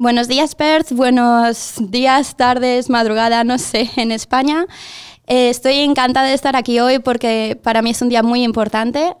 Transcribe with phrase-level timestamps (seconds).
[0.00, 0.92] Buenos días, Perth.
[0.92, 4.64] Buenos días, tardes, madrugada, no sé, en España.
[5.26, 9.14] Eh, estoy encantada de estar aquí hoy porque para mí es un día muy importante.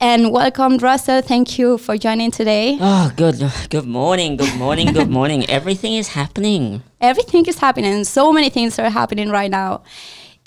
[0.00, 1.20] And welcome, Russell.
[1.22, 2.78] Thank you for joining today.
[2.80, 3.44] Oh, good.
[3.70, 4.38] Good morning.
[4.38, 4.94] Good morning.
[4.94, 5.44] Good morning.
[5.50, 6.80] Everything is happening.
[6.98, 8.02] Everything is happening.
[8.06, 9.82] So many things are happening right now.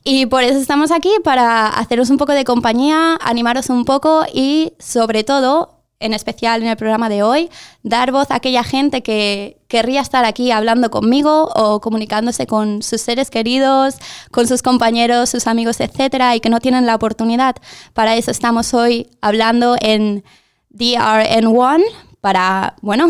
[0.04, 4.74] Y por eso estamos aquí, para haceros un poco de compañía, animaros un poco y,
[4.80, 7.50] sobre todo, en especial en el programa de hoy,
[7.84, 13.02] dar voz a aquella gente que querría estar aquí hablando conmigo o comunicándose con sus
[13.02, 13.96] seres queridos,
[14.32, 17.56] con sus compañeros, sus amigos, etcétera, y que no tienen la oportunidad.
[17.94, 20.24] Para eso estamos hoy hablando en
[20.72, 21.82] DRN1
[22.20, 23.10] para, bueno,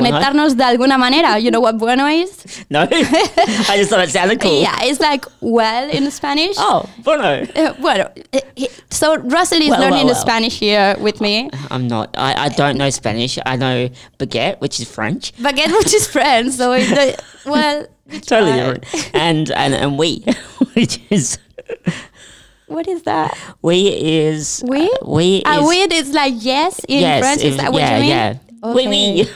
[0.00, 1.38] conectarnos de alguna manera.
[1.38, 2.64] You know what bueno is?
[2.70, 4.60] No, I just thought it sounded cool.
[4.60, 6.56] Yeah, it's like well in Spanish.
[6.58, 7.46] Oh, bueno.
[7.54, 8.40] Uh, bueno, uh,
[8.90, 10.20] so Russell is Well, learning well, the well.
[10.22, 11.48] Spanish here with me.
[11.70, 12.14] I'm not.
[12.18, 13.38] I, I don't know Spanish.
[13.46, 13.88] I know
[14.18, 15.32] baguette, which is French.
[15.36, 17.86] Baguette, which is French, so it's the, well,
[18.22, 18.74] Totally try.
[18.74, 19.14] different.
[19.14, 20.24] And and and we,
[20.74, 21.38] which is
[22.66, 23.36] What is that?
[23.62, 24.90] we is We?
[24.90, 27.20] uh, we Ah, is weird is like yes in yes.
[27.20, 27.42] French.
[27.42, 28.10] Is if- that what yeah, you mean?
[28.10, 28.38] yeah.
[28.64, 28.74] Okay.
[28.74, 29.30] We we.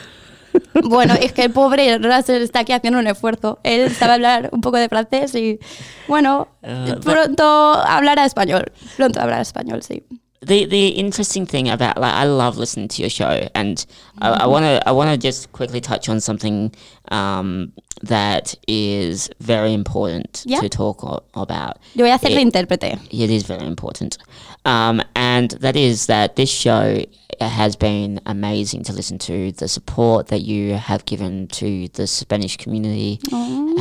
[0.83, 3.59] Bueno, es que el pobre Russell está aquí haciendo un esfuerzo.
[3.63, 5.59] Él sabe hablar un poco de francés y,
[6.07, 8.71] bueno, but- pronto hablará español.
[8.95, 10.03] Pronto hablará español, sí.
[10.43, 13.85] the the interesting thing about like I love listening to your show, and
[14.19, 16.71] I want to I want to just quickly touch on something
[17.11, 20.59] um, that is very important Yeah.
[20.61, 21.77] to talk o- about.
[21.93, 22.97] Yo voy a hacer de intérprete.
[23.11, 24.17] It is very important,
[24.65, 27.03] um, and that is that this show
[27.39, 29.51] has been amazing to listen to.
[29.51, 33.19] The support that you have given to the Spanish community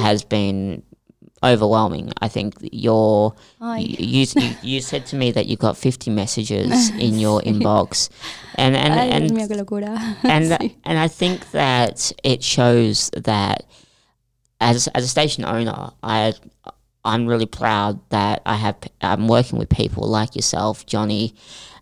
[0.02, 0.82] has been
[1.42, 2.12] overwhelming.
[2.20, 3.78] I think your Ay.
[3.78, 8.08] you, you you said to me that you got fifty messages in your inbox,
[8.56, 10.16] and and Ay, and mío, qué locura.
[10.24, 10.76] and Sí.
[10.84, 13.64] and I think that it shows that
[14.60, 16.34] as as a station owner, I
[17.04, 21.34] I'm really proud that I have I'm working with people like yourself, Johnny,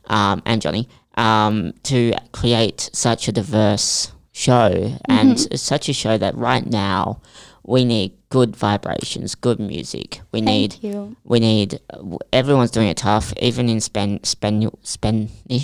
[0.06, 6.36] um, and Johnny, um, to create such a diverse show and such a show that
[6.36, 7.20] right now
[7.64, 10.20] we need good vibrations, good music.
[10.32, 11.16] We need you.
[11.24, 11.80] we need
[12.32, 15.28] everyone's doing it tough, even in Spain, Spain, Spain.
[15.48, 15.62] You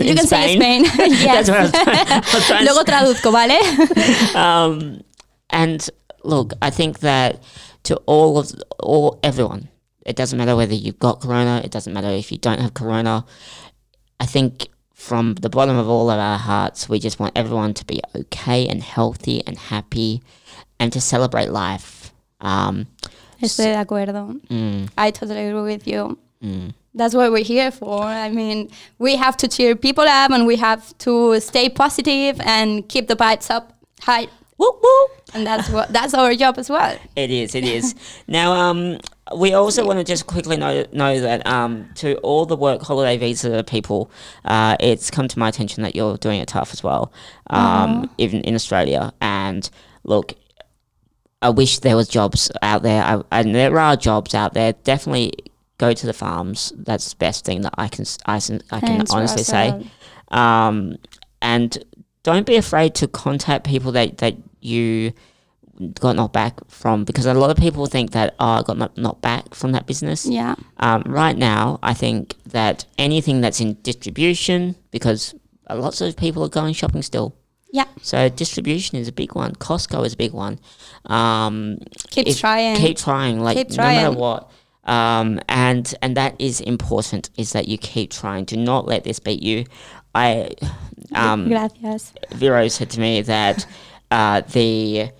[0.00, 0.84] In can say Spain.
[0.84, 1.10] Spain.
[1.12, 1.46] yes.
[1.46, 4.34] That's what I was trying, I was trying to Luego traduzco, ¿vale?
[4.36, 5.00] um,
[5.50, 5.88] and
[6.24, 7.42] look, I think that
[7.84, 9.68] to all of all everyone,
[10.04, 13.24] it doesn't matter whether you've got corona, it doesn't matter if you don't have corona.
[14.20, 17.84] I think from the bottom of all of our hearts, we just want everyone to
[17.84, 20.22] be okay and healthy and happy,
[20.78, 22.12] and to celebrate life.
[22.40, 22.86] Um,
[23.42, 24.40] Estoy de acuerdo.
[24.48, 26.18] mm, I totally agree with you.
[26.42, 26.72] mm.
[26.94, 28.02] That's what we're here for.
[28.02, 32.88] I mean, we have to cheer people up and we have to stay positive and
[32.88, 34.26] keep the vibes up high.
[34.56, 35.06] Woo woo.
[35.32, 36.98] And that's what that's our job as well.
[37.14, 37.54] It is.
[37.54, 37.94] It is.
[38.26, 38.98] now, um,
[39.36, 43.16] we also want to just quickly know know that um, to all the work holiday
[43.16, 44.10] visa people,
[44.44, 47.12] uh, it's come to my attention that you're doing it tough as well,
[47.50, 49.12] um, even in Australia.
[49.20, 49.70] And
[50.02, 50.32] look,
[51.40, 54.72] I wish there was jobs out there, I, and there are jobs out there.
[54.72, 55.32] Definitely
[55.78, 56.72] go to the farms.
[56.76, 59.88] That's the best thing that I can I, can- I can Thanks, honestly say
[60.30, 60.96] um,
[61.40, 61.82] and
[62.22, 65.12] don't be afraid to contact people that, that you
[66.00, 69.22] got knocked back from because a lot of people think that oh I got knocked
[69.22, 70.26] back from that business.
[70.26, 70.56] Yeah.
[70.78, 75.34] Um, right now, I think that anything that's in distribution because
[75.70, 77.36] lots of people are going shopping still.
[77.70, 77.84] Yeah.
[78.02, 79.54] So distribution is a big one.
[79.54, 80.58] Costco is a big one.
[81.06, 81.78] Um,
[82.10, 82.76] Keep if- trying.
[82.76, 83.40] Keep trying.
[83.40, 84.50] Like Keep no matter what.
[84.84, 87.28] Um, and and that is important.
[87.36, 88.46] Is that you keep trying.
[88.46, 89.66] Do not let this beat you.
[90.14, 90.50] I
[91.14, 92.12] um, Gracias.
[92.30, 93.66] Vero said to me that
[94.10, 95.10] uh, the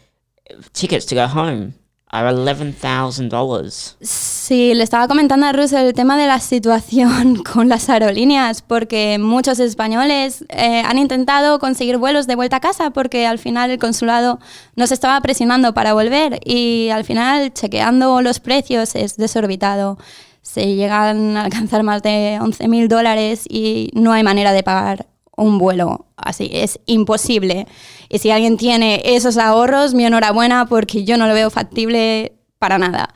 [0.72, 1.74] tickets to go home
[2.10, 3.96] are eleven thousand dollars.
[4.00, 9.18] Sí, le estaba comentando a Russell el tema de la situación con las aerolíneas, porque
[9.20, 13.78] muchos españoles eh, han intentado conseguir vuelos de vuelta a casa porque al final el
[13.78, 14.40] consulado
[14.76, 19.98] nos estaba presionando para volver y al final chequeando los precios es desorbitado.
[20.42, 25.06] Se llegan a alcanzar más de 11 mil dólares y no hay manera de pagar
[25.38, 27.66] un vuelo así, es imposible.
[28.08, 32.78] Y si alguien tiene esos ahorros, mi enhorabuena porque yo no lo veo factible para
[32.78, 33.08] nada.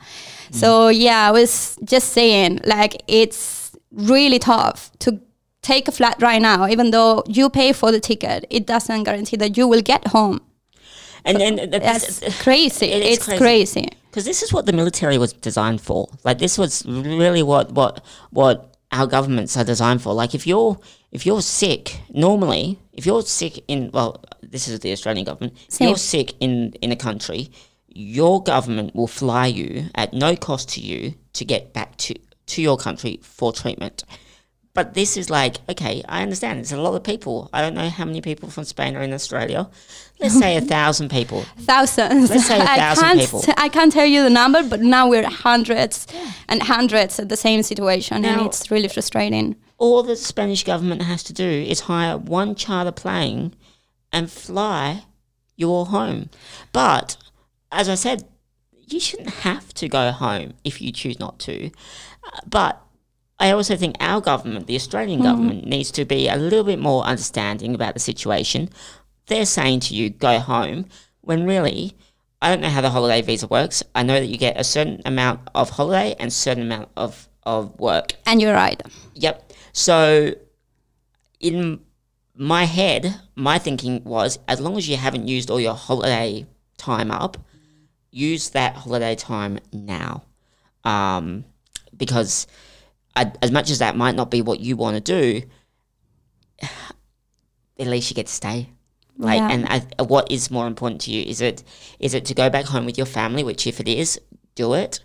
[0.49, 0.55] Mm.
[0.55, 5.19] So yeah, I was just saying, like it's really tough to
[5.61, 9.37] take a flight right now, even though you pay for the ticket, it doesn't guarantee
[9.37, 10.39] that you will get home.
[11.25, 12.87] And and and That's crazy.
[12.87, 13.37] It it's crazy.
[13.37, 13.87] crazy.
[14.13, 16.07] because this is what the military was designed for.
[16.23, 20.13] Like this was really what what what our governments are designed for.
[20.13, 20.77] Like if you're
[21.13, 25.57] if you're sick, normally if you're sick in well, this is the Australian government.
[25.69, 25.87] Same.
[25.87, 27.49] You're sick in in a country,
[27.87, 32.15] your government will fly you at no cost to you to get back to
[32.47, 34.03] to your country for treatment.
[34.75, 36.59] But this is like, okay, I understand.
[36.59, 37.47] It's a lot of people.
[37.53, 39.69] I don't know how many people from Spain are in Australia.
[40.19, 41.45] Let's say a thousand people.
[41.59, 42.31] Thousands.
[42.31, 43.43] Let's say a I thousand can't, people.
[43.55, 46.07] I can't tell you the number, but now we're hundreds
[46.49, 49.55] and hundreds at the same situation, and it's really frustrating.
[49.77, 53.53] All the Spanish government has to do is hire one charter plane
[54.11, 55.03] and fly
[55.55, 56.29] you all home.
[56.71, 57.17] But
[57.71, 58.27] as I said,
[58.87, 61.71] you shouldn't have to go home if you choose not to.
[62.45, 62.81] But
[63.39, 65.29] I also think our government, the Australian mm-hmm.
[65.29, 68.69] government, needs to be a little bit more understanding about the situation.
[69.27, 70.85] They're saying to you, go home,
[71.21, 71.95] when really,
[72.41, 73.83] I don't know how the holiday visa works.
[73.95, 77.27] I know that you get a certain amount of holiday and a certain amount of,
[77.43, 78.13] of work.
[78.25, 78.81] And you're right.
[79.15, 79.52] Yep.
[79.73, 80.33] So
[81.39, 81.81] in
[82.35, 86.45] my head, my thinking was as long as you haven't used all your holiday
[86.77, 87.37] time up,
[88.11, 90.23] use that holiday time now.
[90.83, 91.45] Um,
[91.95, 92.47] because
[93.15, 95.47] I, as much as that might not be what you want to do,
[97.79, 98.69] at least you get to stay.
[99.17, 99.49] Like, Yeah.
[99.51, 101.23] and I, what is more important to you?
[101.23, 101.63] Is it
[101.99, 103.43] is it to go back home with your family?
[103.43, 104.19] Which, if it is,
[104.55, 105.01] do it,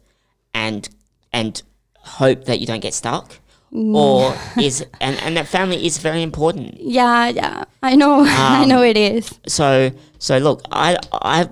[0.54, 0.88] and
[1.32, 1.62] and
[1.98, 3.38] hope that you don't get stuck,
[3.72, 6.76] or is and and that family is very important.
[6.80, 7.64] Yeah, yeah.
[7.82, 8.24] I know.
[8.26, 9.30] I Um, know it is.
[9.46, 11.48] So so look, I I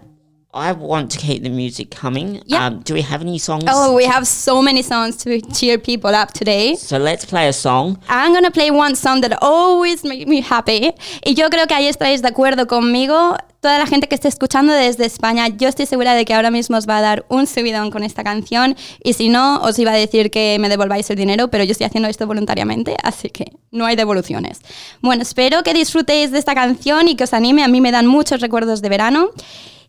[0.54, 2.40] I want to keep the music coming.
[2.46, 2.64] Yeah.
[2.66, 3.64] Um, do we have any songs?
[3.68, 6.76] Oh, we have so many songs to cheer people up today.
[6.76, 7.98] So let's play a song.
[8.08, 10.92] I'm gonna play one song that always makes me happy.
[11.26, 13.36] Y yo creo que ahí estáis de acuerdo conmigo.
[13.66, 16.76] Toda la gente que esté escuchando desde España, yo estoy segura de que ahora mismo
[16.76, 18.76] os va a dar un subidón con esta canción.
[19.02, 21.86] Y si no, os iba a decir que me devolváis el dinero, pero yo estoy
[21.86, 24.60] haciendo esto voluntariamente, así que no hay devoluciones.
[25.00, 27.64] Bueno, espero que disfrutéis de esta canción y que os anime.
[27.64, 29.30] A mí me dan muchos recuerdos de verano.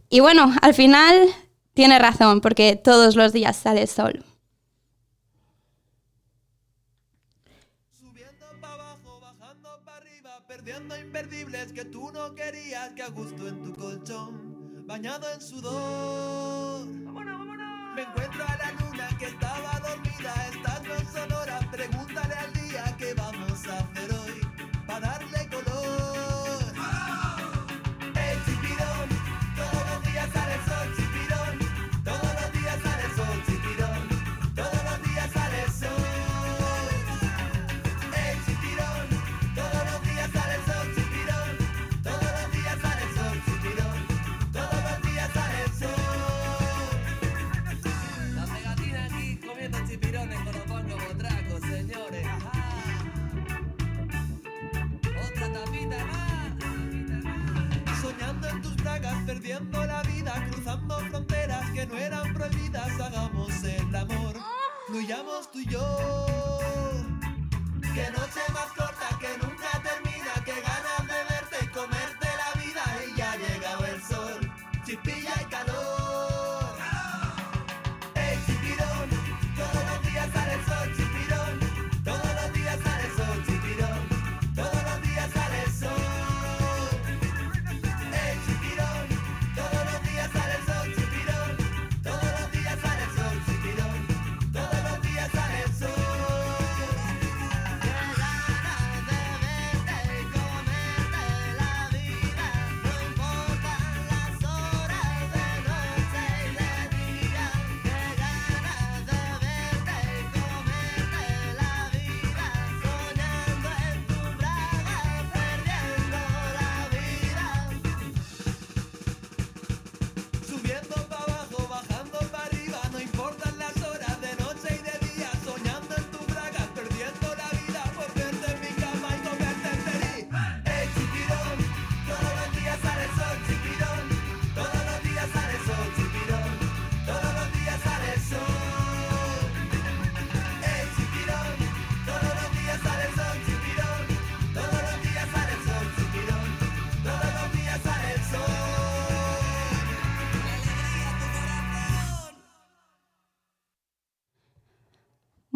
[0.10, 1.28] Y bueno, al final
[1.76, 4.24] tiene razón, porque todos los días sale el sol.
[13.08, 16.86] A gusto en tu colchón, bañado en sudor.
[17.96, 20.50] Me encuentro a la luna que estaba dormida,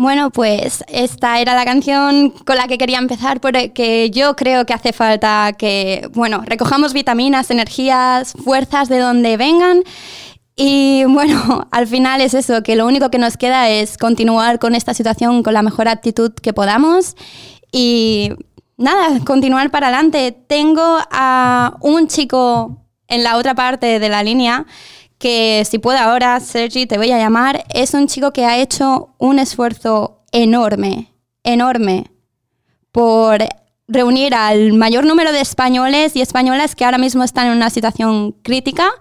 [0.02, 4.74] Bueno, pues esta era la canción con la que quería empezar porque yo creo que
[4.74, 9.84] hace falta que, bueno, recojamos vitaminas, energías, fuerzas de donde vengan
[10.56, 14.74] y bueno, al final es eso, que lo único que nos queda es continuar con
[14.74, 17.16] esta situación con la mejor actitud que podamos
[17.72, 18.32] y
[18.78, 20.36] nada, continuar para adelante.
[20.48, 24.66] Tengo a un chico en la otra parte de la línea
[25.22, 27.64] que si puedo ahora, Sergi, te voy a llamar.
[27.74, 31.14] Es un chico que ha hecho un esfuerzo enorme,
[31.44, 32.12] enorme,
[32.92, 33.40] por
[33.88, 38.32] reunir al mayor número de españoles y españolas que ahora mismo están en una situación
[38.42, 38.92] crítica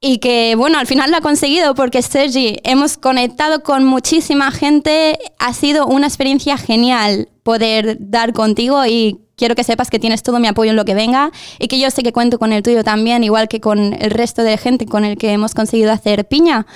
[0.00, 5.18] y que, bueno, al final lo ha conseguido porque Sergi, hemos conectado con muchísima gente,
[5.38, 10.38] ha sido una experiencia genial poder dar contigo y quiero que sepas que tienes todo
[10.38, 12.84] mi apoyo en lo que venga y que yo sé que cuento con el tuyo
[12.84, 16.66] también, igual que con el resto de gente con el que hemos conseguido hacer piña.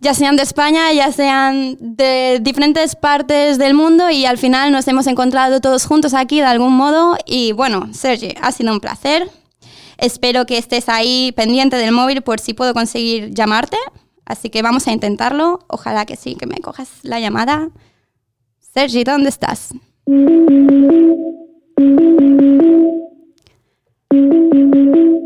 [0.00, 4.86] Ya sean de España, ya sean de diferentes partes del mundo y al final nos
[4.88, 9.30] hemos encontrado todos juntos aquí de algún modo y bueno, Sergi, ha sido un placer.
[9.96, 13.78] Espero que estés ahí pendiente del móvil por si puedo conseguir llamarte.
[14.26, 15.60] Así que vamos a intentarlo.
[15.68, 17.70] Ojalá que sí, que me cojas la llamada.
[18.74, 19.72] Sergi, ¿dónde estás?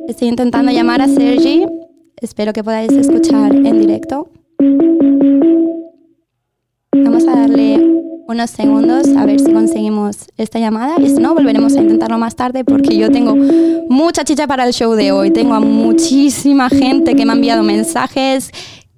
[0.08, 1.64] Estoy intentando llamar a Sergi.
[2.20, 4.28] Espero que podáis escuchar en directo.
[6.92, 7.78] Vamos a darle
[8.26, 12.34] unos segundos a ver si conseguimos esta llamada y si no, volveremos a intentarlo más
[12.34, 13.36] tarde porque yo tengo
[13.88, 15.30] mucha chicha para el show de hoy.
[15.30, 18.50] Tengo a muchísima gente que me ha enviado mensajes,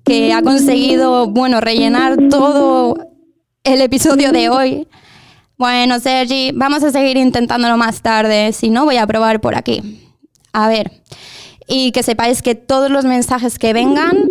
[0.04, 2.96] que ha conseguido, bueno, rellenar todo
[3.62, 4.88] el episodio de hoy.
[5.62, 8.52] Bueno, Sergi, vamos a seguir intentándolo más tarde.
[8.52, 10.02] Si no, voy a probar por aquí.
[10.52, 10.90] A ver.
[11.68, 14.28] Y que sepáis que todos los mensajes que vengan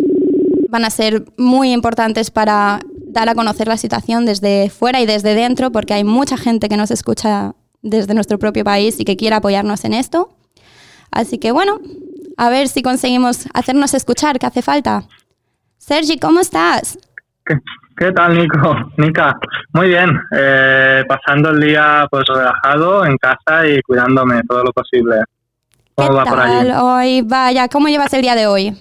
[0.68, 5.34] van a ser muy importantes para dar a conocer la situación desde fuera y desde
[5.34, 9.34] dentro, porque hay mucha gente que nos escucha desde nuestro propio país y que quiere
[9.34, 10.36] apoyarnos en esto.
[11.10, 11.80] Así que bueno,
[12.36, 15.08] a ver si conseguimos hacernos escuchar, que hace falta.
[15.78, 16.98] Sergi, ¿cómo estás?
[17.96, 18.74] ¿Qué, tal, Nico?
[18.96, 19.38] Nica,
[19.72, 20.10] muy bien.
[20.32, 25.16] Eh, pasando el día pues relajado en casa y cuidándome todo lo posible.
[25.94, 26.34] ¿Cómo ¿Qué va tal?
[26.34, 26.70] por allí?
[26.80, 28.76] Hoy, vaya, ¿cómo llevas el día de hoy?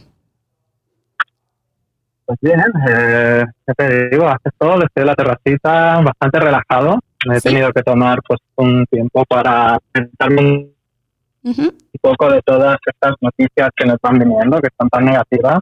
[2.25, 3.43] Pues bien, eh,
[3.75, 6.99] te digo, hace todo, estoy en la terracita bastante relajado.
[7.27, 10.41] Me he tenido que tomar pues un tiempo para pensarme
[11.43, 15.59] un, poco de todas estas noticias que nos van viniendo, que están tan negativas,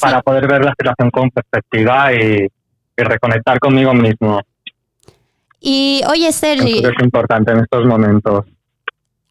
[0.00, 2.46] para poder ver la situación con perspectiva y,
[2.96, 4.40] y reconectar conmigo mismo.
[5.60, 6.78] Y oye, Sergi.
[6.78, 8.44] Eso es importante en estos momentos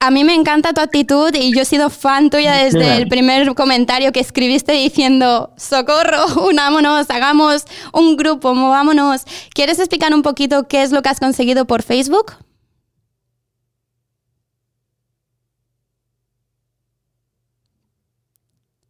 [0.05, 3.55] a mí me encanta tu actitud y yo he sido fan tuya desde el primer
[3.55, 9.25] comentario que escribiste diciendo, socorro, unámonos, hagamos un grupo, movámonos.
[9.53, 12.33] ¿Quieres explicar un poquito qué es lo que has conseguido por Facebook?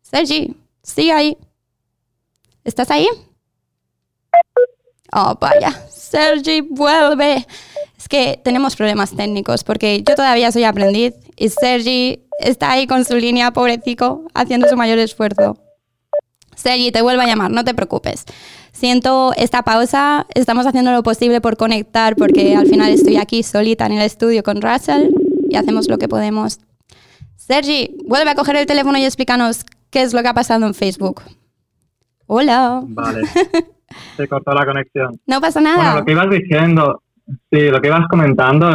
[0.02, 1.38] Sergi, sigue ahí.
[2.66, 3.08] ¿Estás ahí?
[5.14, 5.72] Oh, vaya.
[5.90, 7.46] Sergi, vuelve
[8.08, 13.16] que tenemos problemas técnicos porque yo todavía soy aprendiz y Sergi está ahí con su
[13.16, 15.58] línea, pobrecito, haciendo su mayor esfuerzo.
[16.56, 18.26] Sergi, te vuelvo a llamar, no te preocupes.
[18.72, 23.86] Siento esta pausa, estamos haciendo lo posible por conectar porque al final estoy aquí solita
[23.86, 25.10] en el estudio con Russell
[25.50, 26.60] y hacemos lo que podemos.
[27.36, 30.74] Sergi, vuelve a coger el teléfono y explícanos qué es lo que ha pasado en
[30.74, 31.22] Facebook.
[32.28, 32.82] Hola.
[32.86, 33.22] Vale.
[34.18, 35.20] Se cortó la conexión.
[35.26, 35.78] No pasa nada.
[35.78, 37.02] Bueno, lo que ibas diciendo,
[37.52, 38.68] Sí, lo que ibas comentando,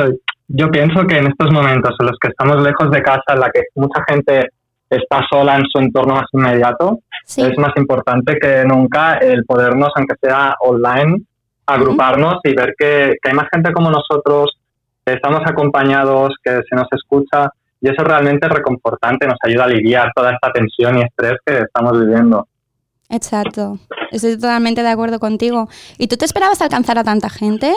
[0.49, 3.51] yo pienso que en estos momentos en los que estamos lejos de casa, en la
[3.51, 4.49] que mucha gente
[4.89, 10.17] está sola en su entorno más inmediato, es más importante que nunca el podernos, aunque
[10.21, 11.23] sea online,
[11.67, 14.59] agruparnos y ver que, hay más gente como nosotros,
[15.05, 19.67] que estamos acompañados, que se nos escucha, y eso realmente es reconfortante, nos ayuda a
[19.67, 22.49] aliviar toda esta tensión y estrés que estamos viviendo.
[23.11, 23.79] Exacto,
[24.13, 25.69] estoy totalmente de acuerdo contigo.
[25.99, 27.75] ¿Y tú te esperabas alcanzar a tanta gente?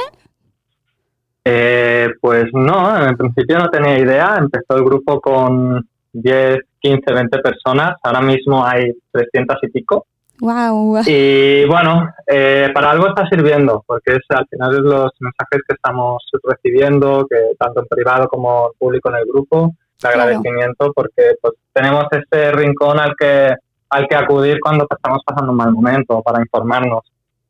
[1.45, 4.37] Eh, pues no, en principio no tenía idea.
[4.37, 7.95] Empezó el grupo con 10, 15, 20 personas.
[8.03, 10.05] Ahora mismo hay 300 y pico.
[10.39, 11.01] Wow.
[11.05, 15.75] Y bueno, eh, para algo está sirviendo, porque es, al final es los mensajes que
[15.75, 21.35] estamos recibiendo, que tanto en privado como en público en el grupo, de agradecimiento, porque
[21.41, 23.53] pues tenemos este rincón al que
[23.93, 27.01] al que acudir cuando estamos pasando un mal momento para informarnos.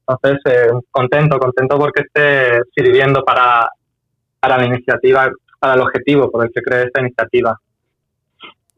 [0.08, 3.70] Entonces, eh, contento, contento porque esté sirviendo para
[4.44, 7.58] para la iniciativa, para el objetivo por el que creé esta iniciativa.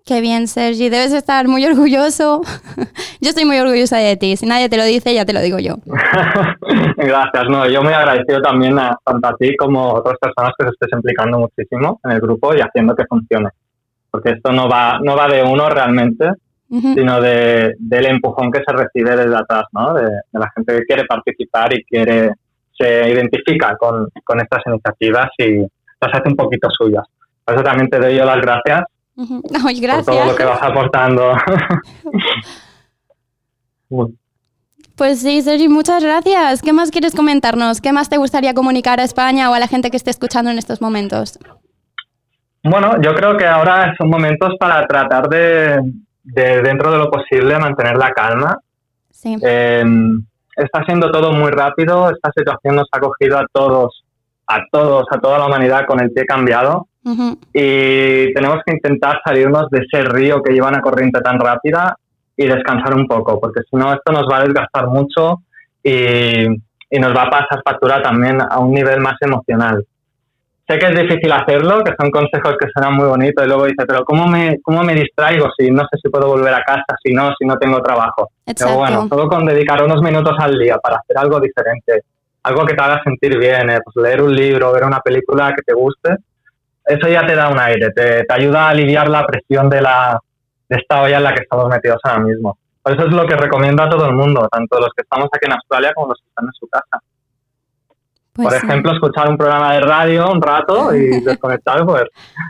[0.06, 0.90] Qué bien, Sergi.
[0.90, 2.44] Debes estar muy orgulloso.
[3.22, 4.38] yo estoy muy orgullosa de ti.
[4.38, 5.78] Si nadie te lo dice, ya te lo digo yo.
[6.98, 7.50] Gracias.
[7.50, 10.70] No, yo muy agradecido también a, tanto a ti como a otras personas que se
[10.70, 13.50] estés implicando muchísimo en el grupo y haciendo que funcione.
[14.12, 16.30] Porque esto no va, no va de uno realmente,
[16.70, 19.94] sino de, del empujón que se recibe desde atrás, ¿no?
[19.94, 22.32] De, de, la gente que quiere participar y quiere
[22.78, 27.06] se identifica con, con estas iniciativas y las hace un poquito suyas.
[27.44, 28.84] Por eso también te doy yo las gracias.
[29.16, 30.06] gracias.
[30.06, 31.34] Por todo lo que vas aportando.
[34.98, 36.62] Pues sí, Sergi, muchas gracias.
[36.62, 37.82] ¿Qué más quieres comentarnos?
[37.82, 40.58] ¿Qué más te gustaría comunicar a España o a la gente que esté escuchando en
[40.58, 41.38] estos momentos?
[42.64, 45.82] Bueno, yo creo que ahora son momentos para tratar de,
[46.26, 48.58] dentro de lo posible, mantener la calma.
[49.12, 49.38] Sí.
[49.42, 50.24] Em,
[50.56, 54.04] está siendo todo muy rápido, esta situación nos ha cogido a todos,
[54.48, 56.88] a todos, a toda la humanidad con el pie cambiado
[57.54, 61.96] y tenemos que intentar salirnos de ese río que lleva una corriente tan rápida
[62.36, 65.44] y descansar un poco, porque si no esto nos va a desgastar mucho
[65.84, 66.48] y,
[66.90, 69.86] y, nos va a pasar factura también a un nivel más emocional.
[70.68, 73.86] Sé que es difícil hacerlo, que son consejos que suenan muy bonitos y luego dice,
[73.88, 77.14] pero ¿cómo me, cómo me distraigo si no sé si puedo volver a casa, si
[77.14, 78.32] no, si no tengo trabajo?
[78.46, 82.02] Pero bueno, todo con dedicar unos minutos al día para hacer algo diferente,
[82.42, 85.62] algo que te haga sentir bien, eh, pues leer un libro, ver una película que
[85.62, 86.16] te guste,
[86.86, 90.20] eso ya te da un aire, te, te ayuda a aliviar la presión de la,
[90.68, 92.58] de esta olla en la que estamos metidos ahora mismo.
[92.82, 95.46] Por eso es lo que recomiendo a todo el mundo, tanto los que estamos aquí
[95.46, 97.00] en Australia como los que están en su casa.
[98.36, 102.04] Pues Por ejemplo, escuchar un programa de radio un rato y desconectar, pues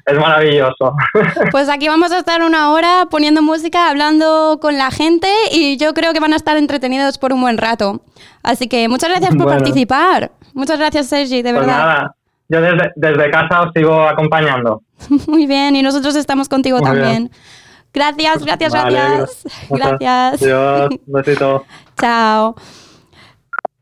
[0.05, 0.95] es maravilloso.
[1.51, 5.93] Pues aquí vamos a estar una hora poniendo música, hablando con la gente y yo
[5.93, 8.01] creo que van a estar entretenidos por un buen rato.
[8.41, 10.31] Así que muchas gracias por participar.
[10.55, 11.77] Muchas gracias, Sergi, de pues verdad.
[11.77, 12.15] Nada,
[12.49, 14.81] yo desde, desde casa os sigo acompañando.
[15.27, 17.29] Muy bien, y nosotros estamos contigo también.
[17.93, 19.43] Gracias, gracias, gracias.
[19.69, 20.41] Gracias.
[20.41, 21.63] Adiós, besito.
[21.95, 22.55] Chao.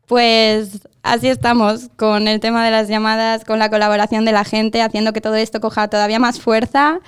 [0.06, 4.82] Pues así estamos con el tema de las llamadas, con la colaboración de la gente,
[4.82, 6.98] haciendo que todo esto coja todavía más fuerza.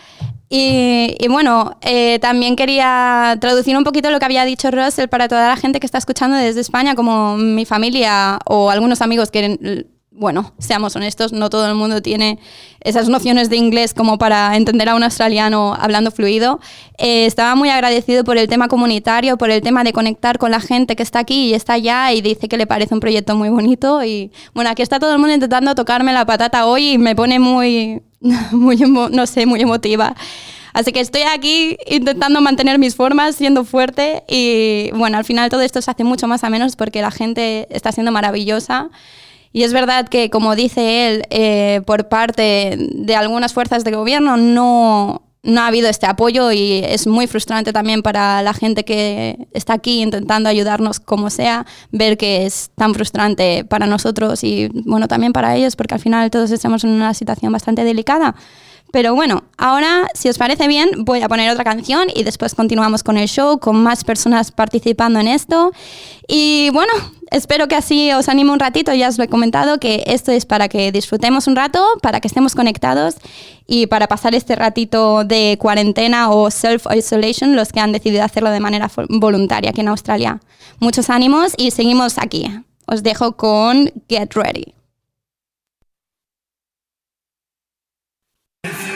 [0.49, 5.49] Y, bueno, eh, también quería traducir un poquito lo que había dicho Russell para toda
[5.49, 9.87] la gente que está escuchando desde España, como mi familia o algunos amigos que
[10.19, 12.39] bueno, seamos honestos, no todo el mundo tiene
[12.81, 16.61] esas nociones de inglés como para entender a un australiano hablando fluido.
[16.99, 20.61] Eh, estaba muy agradecido por el tema comunitario, por el tema de conectar con la
[20.61, 23.51] gente que está aquí y está allá y dice que le parece un proyecto muy
[23.51, 24.03] bonito.
[24.05, 27.39] Y bueno, aquí está todo el mundo intentando tocarme la patata hoy y me pone
[27.39, 28.03] muy,
[28.53, 30.15] muy no sé, muy emotiva.
[30.73, 35.63] Así que estoy aquí intentando mantener mis formas, siendo fuerte y bueno, al final todo
[35.63, 38.91] esto se hace mucho más a menos porque la gente está siendo maravillosa.
[39.57, 44.37] Y es verdad que, como dice él, eh, por parte de algunas fuerzas de gobierno
[44.37, 49.49] no, no ha habido este apoyo y es muy frustrante también para la gente que
[49.53, 55.09] está aquí intentando ayudarnos como sea, ver que es tan frustrante para nosotros y bueno,
[55.09, 58.35] también para ellos, porque al final todos estamos en una situación bastante delicada.
[58.93, 63.03] Pero bueno, ahora, si os parece bien, voy a poner otra canción y después continuamos
[63.03, 65.73] con el show, con más personas participando en esto.
[66.29, 66.93] Y bueno,
[67.31, 68.95] espero que así os anime un ratito.
[68.95, 72.29] Ya os lo he comentado que esto es para que disfrutemos un rato, para que
[72.29, 73.17] estemos conectados
[73.67, 78.61] y para pasar este ratito de cuarentena o self-isolation, los que han decidido hacerlo de
[78.61, 80.41] manera voluntaria aquí en Australia.
[80.79, 82.49] Muchos ánimos y seguimos aquí.
[82.87, 84.76] Os dejo con Get Ready.
[88.69, 88.87] It's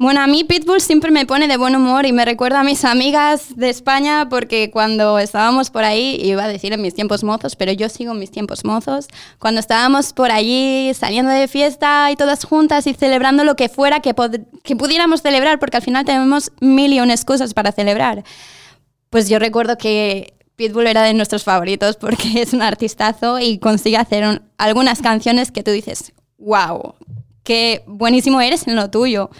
[0.00, 2.84] Bueno, a mí Pitbull siempre me pone de buen humor y me recuerda a mis
[2.84, 7.56] amigas de España porque cuando estábamos por ahí, iba a decir en mis tiempos mozos,
[7.56, 9.08] pero yo sigo en mis tiempos mozos,
[9.40, 13.98] cuando estábamos por allí saliendo de fiesta y todas juntas y celebrando lo que fuera
[13.98, 14.14] que,
[14.62, 18.22] que pudiéramos celebrar, porque al final tenemos mil y unas cosas para celebrar.
[19.10, 23.96] Pues yo recuerdo que Pitbull era de nuestros favoritos porque es un artistazo y consigue
[23.96, 26.94] hacer algunas canciones que tú dices, wow,
[27.42, 29.30] qué buenísimo eres en lo tuyo.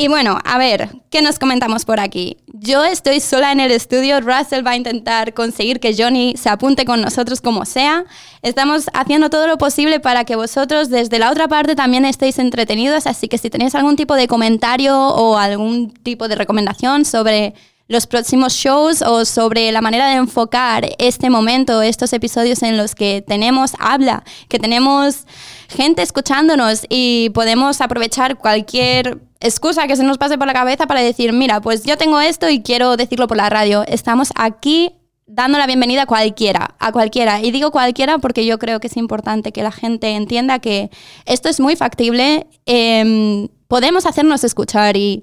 [0.00, 2.36] Y bueno, a ver, ¿qué nos comentamos por aquí?
[2.52, 6.84] Yo estoy sola en el estudio, Russell va a intentar conseguir que Johnny se apunte
[6.84, 8.04] con nosotros como sea.
[8.42, 13.08] Estamos haciendo todo lo posible para que vosotros desde la otra parte también estéis entretenidos,
[13.08, 17.54] así que si tenéis algún tipo de comentario o algún tipo de recomendación sobre
[17.88, 22.94] los próximos shows o sobre la manera de enfocar este momento, estos episodios en los
[22.94, 25.26] que tenemos habla, que tenemos
[25.68, 31.00] gente escuchándonos y podemos aprovechar cualquier excusa que se nos pase por la cabeza para
[31.00, 33.84] decir, mira, pues yo tengo esto y quiero decirlo por la radio.
[33.86, 34.92] Estamos aquí
[35.26, 37.40] dando la bienvenida a cualquiera, a cualquiera.
[37.40, 40.90] Y digo cualquiera porque yo creo que es importante que la gente entienda que
[41.24, 42.46] esto es muy factible.
[42.66, 45.22] Em, podemos hacernos escuchar y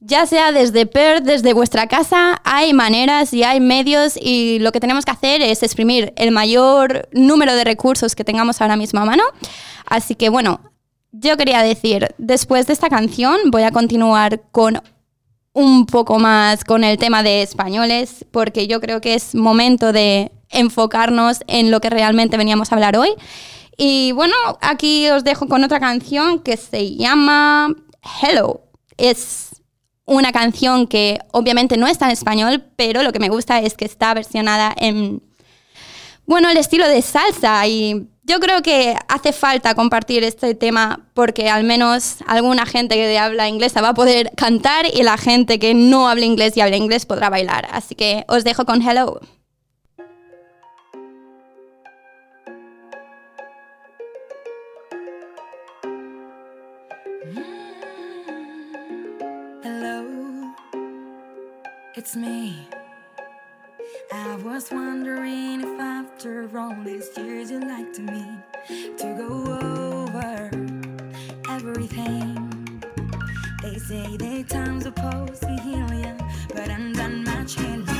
[0.00, 4.80] ya sea desde Perth, desde vuestra casa, hay maneras y hay medios y lo que
[4.80, 9.04] tenemos que hacer es exprimir el mayor número de recursos que tengamos ahora mismo a
[9.04, 9.24] mano.
[9.86, 10.60] Así que bueno,
[11.12, 14.82] yo quería decir, después de esta canción voy a continuar con
[15.52, 20.30] un poco más con el tema de españoles, porque yo creo que es momento de
[20.50, 23.08] enfocarnos en lo que realmente veníamos a hablar hoy.
[23.78, 27.74] Y bueno, aquí os dejo con otra canción que se llama
[28.22, 28.60] Hello.
[28.98, 29.55] Es
[30.06, 33.84] una canción que obviamente no está en español, pero lo que me gusta es que
[33.84, 35.22] está versionada en,
[36.26, 41.48] bueno, el estilo de salsa y yo creo que hace falta compartir este tema porque
[41.48, 45.74] al menos alguna gente que habla inglesa va a poder cantar y la gente que
[45.74, 47.68] no habla inglés y habla inglés podrá bailar.
[47.70, 49.20] Así que os dejo con Hello.
[62.06, 62.68] It's me.
[64.12, 68.24] I was wondering if after all these years you'd like to me
[68.98, 69.28] to go
[70.06, 70.50] over
[71.50, 72.80] everything.
[73.60, 76.16] They say they time's supposed to heal you,
[76.54, 77.95] but I'm done much healing.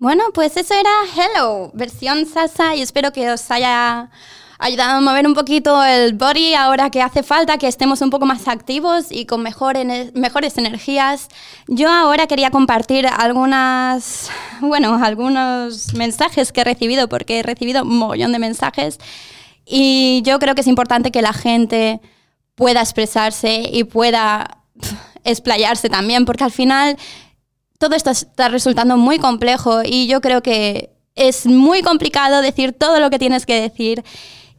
[0.00, 4.08] Bueno, pues eso era Hello, versión salsa y espero que os haya
[4.58, 8.24] ayudado a mover un poquito el body ahora que hace falta que estemos un poco
[8.24, 11.28] más activos y con mejores energías.
[11.68, 14.30] Yo ahora quería compartir algunas,
[14.62, 18.96] bueno, algunos mensajes que he recibido porque he recibido un mogollón de mensajes
[19.66, 22.00] y yo creo que es importante que la gente
[22.54, 24.62] pueda expresarse y pueda
[25.24, 26.96] explayarse también porque al final
[27.80, 33.00] todo esto está resultando muy complejo y yo creo que es muy complicado decir todo
[33.00, 34.04] lo que tienes que decir.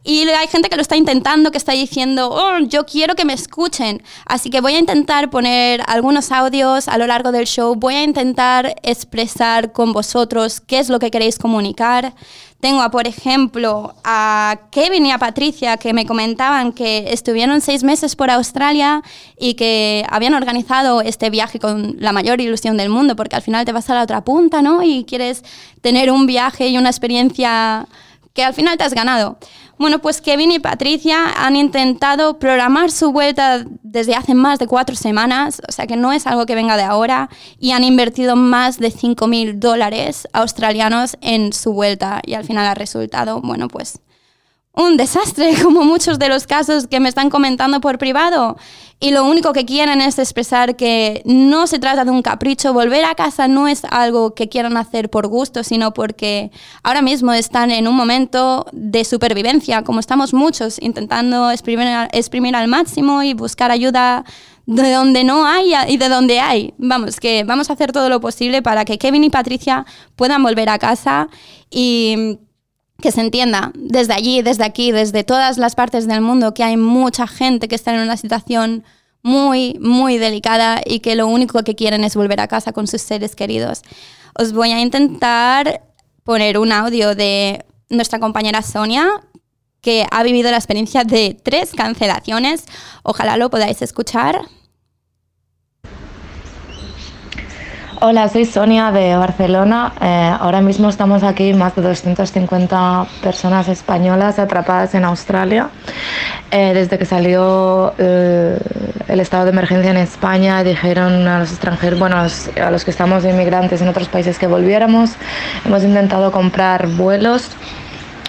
[0.02, 3.32] Y hay gente que lo está intentando, que está diciendo, oh, yo quiero que me
[3.32, 4.02] escuchen.
[4.26, 7.76] Así que voy a intentar poner algunos audios a lo largo del show.
[7.76, 12.14] Voy a intentar expresar con vosotros qué es lo que queréis comunicar.
[12.62, 18.14] Tengo, por ejemplo, a Kevin y a Patricia que me comentaban que estuvieron seis meses
[18.14, 19.02] por Australia
[19.36, 23.64] y que habían organizado este viaje con la mayor ilusión del mundo, porque al final
[23.64, 24.80] te vas a la otra punta, ¿no?
[24.84, 25.42] Y quieres
[25.80, 27.88] tener un viaje y una experiencia
[28.32, 29.38] que al final te has ganado.
[29.82, 34.94] Bueno, pues Kevin y Patricia han intentado programar su vuelta desde hace más de cuatro
[34.94, 38.78] semanas, o sea que no es algo que venga de ahora, y han invertido más
[38.78, 43.98] de 5.000 dólares australianos en su vuelta y al final ha resultado, bueno, pues
[44.74, 48.56] un desastre, como muchos de los casos que me están comentando por privado.
[49.00, 52.72] Y lo único que quieren es expresar que no se trata de un capricho.
[52.72, 56.52] Volver a casa no es algo que quieran hacer por gusto, sino porque
[56.84, 63.24] ahora mismo están en un momento de supervivencia, como estamos muchos, intentando exprimir, al máximo
[63.24, 64.24] y buscar ayuda
[64.66, 66.72] de donde no hay y de donde hay.
[66.78, 70.68] Vamos, que vamos a hacer todo lo posible para que Kevin y Patricia puedan volver
[70.68, 71.28] a casa
[71.70, 72.38] y
[73.02, 76.78] que se entienda desde allí, desde aquí, desde todas las partes del mundo, que hay
[76.78, 78.84] mucha gente que está en una situación
[79.22, 83.02] muy, muy delicada y que lo único que quieren es volver a casa con sus
[83.02, 83.82] seres queridos.
[84.38, 85.82] Os voy a intentar
[86.24, 89.06] poner un audio de nuestra compañera Sonia,
[89.82, 92.64] que ha vivido la experiencia de tres cancelaciones.
[93.02, 94.40] Ojalá lo podáis escuchar.
[98.04, 99.92] Hola, soy Sonia de Barcelona.
[100.00, 105.68] Eh, ahora mismo estamos aquí más de 250 personas españolas atrapadas en Australia.
[106.50, 108.58] Eh, desde que salió eh,
[109.06, 113.24] el estado de emergencia en España, dijeron a los extranjeros, bueno, a los que estamos
[113.24, 115.12] inmigrantes en otros países que volviéramos.
[115.64, 117.50] Hemos intentado comprar vuelos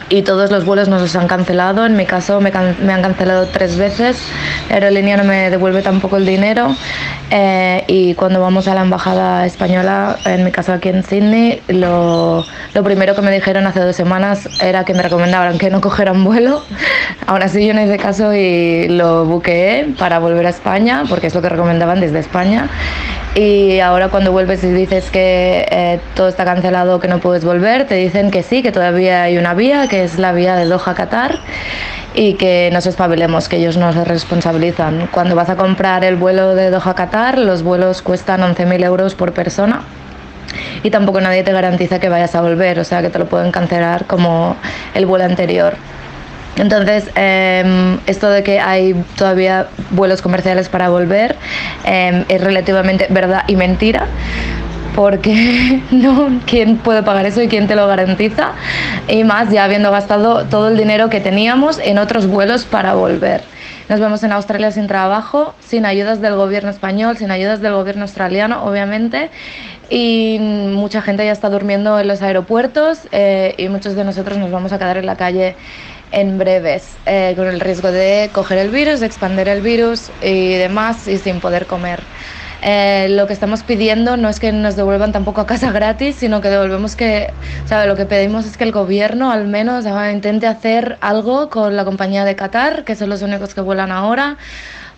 [0.10, 1.86] y todos los vuelos nos los han cancelado.
[1.86, 4.22] En mi caso me, han cancelado tres veces.
[4.70, 6.76] La aerolínea no me devuelve tampoco el dinero.
[7.30, 12.46] Eh, y cuando vamos a la embajada española, en mi caso aquí en Sydney, lo,
[12.84, 16.24] primero que me dijeron hace dos semanas era que me recomendaban que no cogiera un
[16.24, 16.64] vuelo.
[17.28, 21.36] Ahora sí yo no hice caso y lo buqueé para volver a España, porque es
[21.36, 22.70] lo que recomendaban desde España
[23.36, 27.88] y ahora cuando vuelves y dices que eh, todo está cancelado, que no puedes volver,
[27.88, 30.94] te dicen que sí, que todavía hay una vía, que es la vía de Doha
[30.94, 31.40] Qatar
[32.14, 35.08] y que nos espabilemos, que ellos nos responsabilizan.
[35.12, 39.32] Cuando vas a comprar el vuelo de Doha Qatar, los vuelos cuestan 11.000 euros por
[39.32, 39.82] persona
[40.84, 43.52] y tampoco nadie te garantiza que vayas a volver, o sea que te lo pueden
[43.52, 44.56] cancelar como
[44.94, 45.74] el vuelo anterior.
[46.56, 51.36] Entonces, em, esto de que hay todavía vuelos comerciales para volver
[51.84, 54.08] em, es relativamente verdad y mentira
[54.96, 58.52] porque no, ¿quién puede pagar eso y quién te lo garantiza?
[59.08, 63.42] Y más ya habiendo gastado todo el dinero que teníamos en otros vuelos para volver.
[63.90, 68.04] Nos vemos en Australia sin trabajo, sin ayudas del gobierno español, sin ayudas del gobierno
[68.04, 69.30] australiano, obviamente,
[69.90, 74.52] y mucha gente ya está durmiendo en los aeropuertos eh, y muchos de nosotros nos
[74.52, 75.56] vamos a quedar en la calle
[76.14, 80.54] en breves, eh, con el riesgo de coger el virus, de expandir el virus y
[80.54, 82.02] demás, y sin poder comer.
[82.62, 86.40] Eh, lo que estamos pidiendo no es que nos devuelvan tampoco a casa gratis, sino
[86.40, 87.34] que devolvemos que,
[87.66, 87.88] ¿sabe?
[87.88, 92.24] Lo que pedimos es que el gobierno al menos intente hacer algo con la compañía
[92.24, 94.38] de Qatar, que son los únicos que vuelan ahora,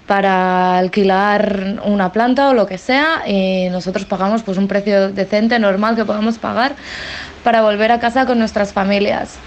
[0.06, 5.58] para alquilar una planta o lo que sea y nosotros pagamos pues un precio decente,
[5.58, 6.76] normal que podamos pagar
[7.44, 9.40] para volver a casa con nuestras familias.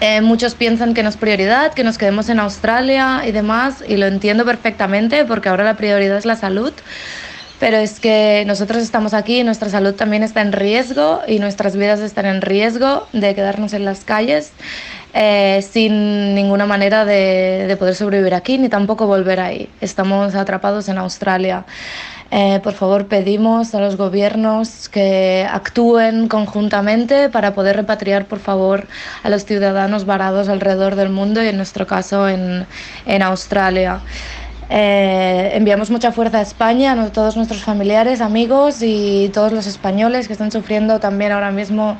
[0.00, 3.96] Eh, muchos piensan que no es prioridad, que nos quedemos en Australia y demás, y
[3.96, 6.72] lo entiendo perfectamente porque ahora la prioridad es la salud.
[7.58, 12.00] Pero es que nosotros estamos aquí, nuestra salud también está en riesgo y nuestras vidas
[12.00, 14.52] están en riesgo de quedarnos en las calles
[15.14, 19.70] eh, sin ninguna manera de, de poder sobrevivir aquí ni tampoco volver ahí.
[19.80, 21.64] Estamos atrapados en Australia.
[22.30, 28.88] Eh, por favor, pedimos a los gobiernos que actúen conjuntamente para poder repatriar, por favor,
[29.22, 32.66] a los ciudadanos varados alrededor del mundo y en nuestro caso en,
[33.06, 34.00] en Australia.
[34.68, 40.26] Eh, enviamos mucha fuerza a España, a todos nuestros familiares, amigos y todos los españoles
[40.26, 41.96] que están sufriendo también ahora mismo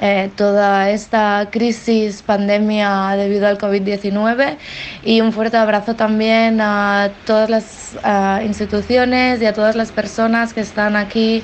[0.00, 4.56] eh, toda esta crisis, pandemia debido al COVID-19
[5.04, 7.96] y un fuerte abrazo también a todas las
[8.42, 11.42] instituciones y a todas las personas que están aquí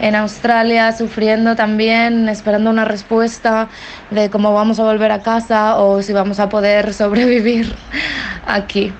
[0.00, 3.68] en Australia sufriendo también, esperando una respuesta
[4.10, 7.74] de cómo vamos a volver a casa o si vamos a poder sobrevivir
[8.46, 8.92] aquí.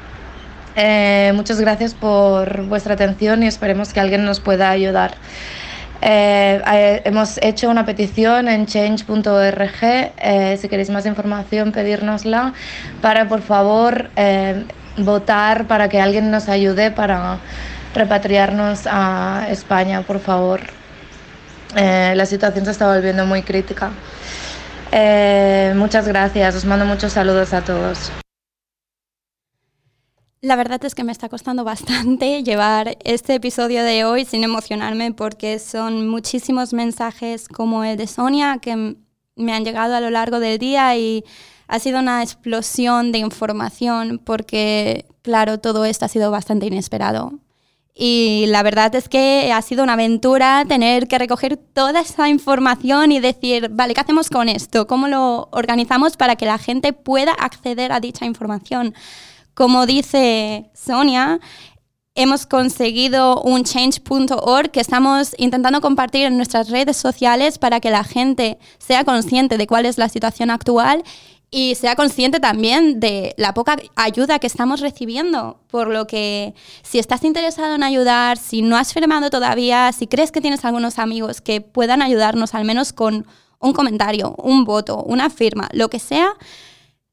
[0.75, 5.15] Eh, muchas gracias por vuestra atención y esperemos que alguien nos pueda ayudar.
[6.03, 10.59] Eh, eh, hemos hecho una petición en change.org.
[10.59, 12.53] si queréis más información, pedírnosla
[13.01, 14.11] para, por favor,
[14.99, 17.39] votar para que alguien nos ayude para
[17.95, 20.61] repatriarnos a España, por favor.
[21.75, 23.91] la situación se está volviendo muy crítica.
[25.75, 26.55] muchas gracias.
[26.55, 28.13] Os mando muchos saludos a todos.
[30.43, 35.13] La verdad es que me está costando bastante llevar este episodio de hoy sin emocionarme
[35.13, 38.97] porque son muchísimos mensajes como el de Sonia que
[39.37, 41.25] me han llegado a lo largo del día y
[41.69, 47.33] ha sido una explosión de información porque, claro, todo esto ha sido bastante inesperado.
[47.99, 53.11] Y la verdad es que ha sido una aventura tener que recoger toda esa información
[53.11, 54.87] y decir, vale, ¿qué hacemos con esto?
[54.87, 58.95] ¿Cómo lo organizamos para que la gente pueda acceder a dicha información?
[59.57, 61.41] Como dice Sonia,
[62.15, 68.05] hemos conseguido un change.org que estamos intentando compartir en nuestras redes sociales para que la
[68.05, 71.03] gente sea consciente de cuál es la situación actual
[71.51, 75.59] y sea consciente también de la poca ayuda que estamos recibiendo.
[75.69, 80.33] Por lo que si estás interesado en ayudar, si no has firmado todavía, si crees
[80.33, 83.27] que tienes algunos amigos que puedan ayudarnos al menos con
[83.59, 86.35] un comentario, un voto, una firma, lo que sea,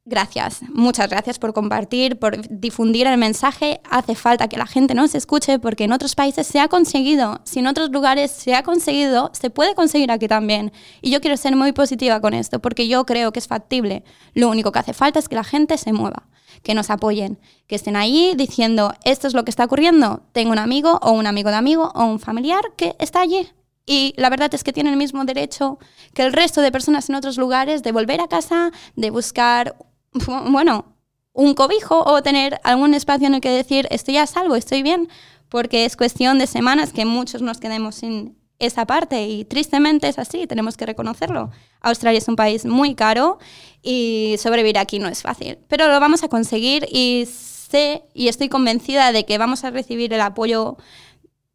[0.05, 3.79] Gracias, muchas gracias por compartir, por difundir el mensaje.
[3.89, 7.39] Hace falta que la gente nos escuche porque en otros países se ha conseguido.
[7.45, 10.73] Si en otros lugares se ha conseguido, se puede conseguir aquí también.
[11.01, 14.03] Y yo quiero ser muy positiva con esto porque yo creo que es factible.
[14.33, 16.27] Lo único que hace falta es que la gente se mueva,
[16.63, 20.23] que nos apoyen, que estén ahí diciendo, esto es lo que está ocurriendo.
[20.33, 23.47] Tengo un amigo o un amigo de amigo o un familiar que está allí.
[23.85, 25.77] Y la verdad es que tiene el mismo derecho
[26.13, 29.75] que el resto de personas en otros lugares de volver a casa, de buscar
[30.49, 30.93] bueno,
[31.33, 35.09] un cobijo o tener algún espacio en el que decir estoy a salvo, estoy bien,
[35.49, 40.19] porque es cuestión de semanas que muchos nos quedemos sin esa parte y tristemente es
[40.19, 41.51] así, tenemos que reconocerlo.
[41.81, 43.39] Australia es un país muy caro
[43.81, 48.49] y sobrevivir aquí no es fácil, pero lo vamos a conseguir y sé y estoy
[48.49, 50.77] convencida de que vamos a recibir el apoyo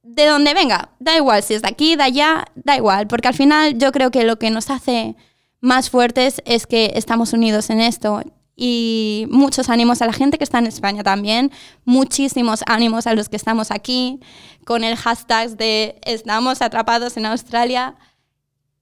[0.02, 3.34] de donde venga, da igual si es de aquí, de allá, da igual, porque al
[3.34, 5.16] final yo creo que lo que nos hace
[5.60, 8.22] más fuertes es que estamos unidos en esto
[8.60, 11.52] y muchos ánimos a la gente que está en España también,
[11.84, 14.18] muchísimos ánimos a los que estamos aquí
[14.64, 17.94] con el hashtag de estamos atrapados en Australia,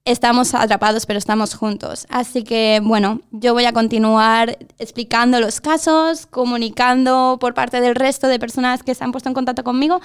[0.03, 2.07] estamos atrapados pero estamos juntos.
[2.09, 8.27] Así que bueno, yo voy a continuar explicando los casos, comunicando por parte del resto
[8.27, 10.01] de personas que se han puesto en contacto conmigo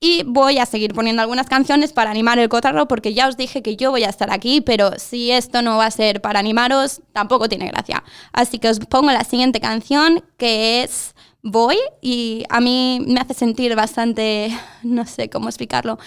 [0.00, 3.62] y voy a seguir poniendo algunas canciones para animar el cotarro porque ya os dije
[3.62, 7.02] que yo voy a estar aquí, pero si esto no va a ser para animaros,
[7.12, 8.04] tampoco tiene gracia.
[8.32, 13.32] Así que os pongo la siguiente canción que es Voy y a mí me hace
[13.32, 14.50] sentir bastante,
[14.82, 15.98] no sé cómo explicarlo,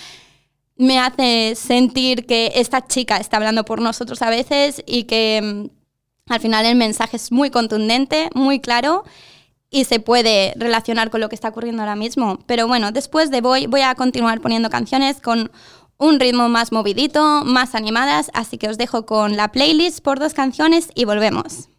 [0.75, 6.31] me hace sentir que esta chica está hablando por nosotros a veces y que mm,
[6.31, 9.03] al final el mensaje es muy contundente, muy claro
[9.71, 12.37] y se puede relacionar con lo que está ocurriendo ahora mismo.
[12.45, 15.49] Pero bueno, después de Voy voy a continuar poniendo canciones con
[15.97, 20.33] un ritmo más movidito, más animadas, así que os dejo con la playlist por dos
[20.33, 21.69] canciones y volvemos.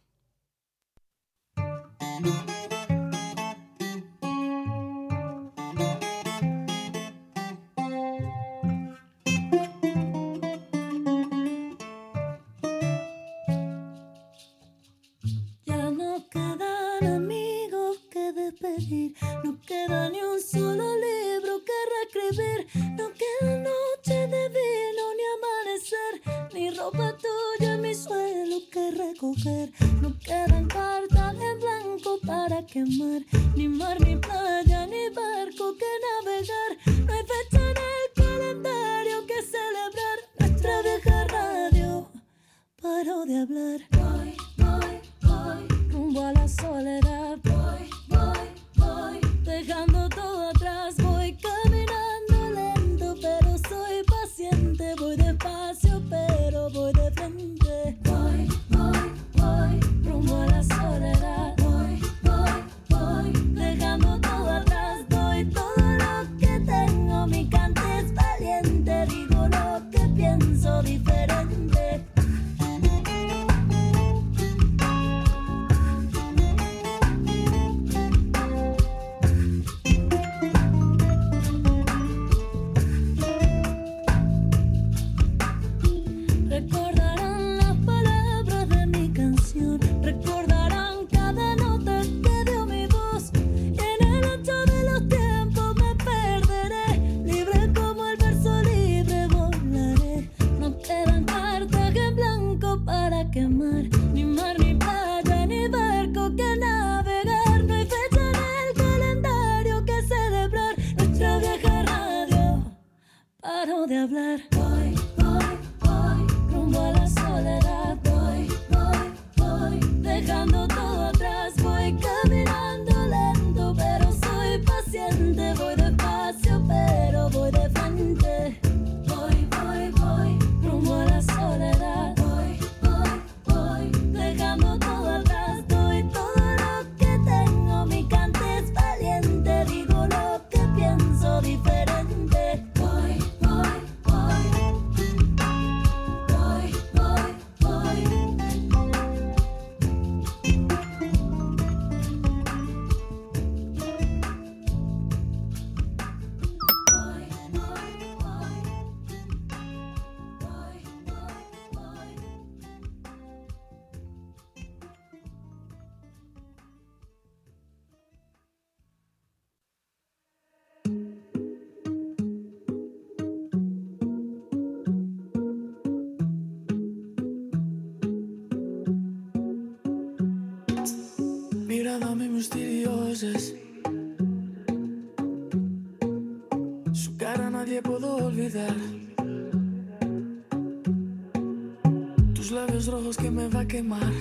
[193.73, 194.12] quemar.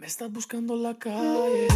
[0.00, 1.68] Me estás buscando la calle.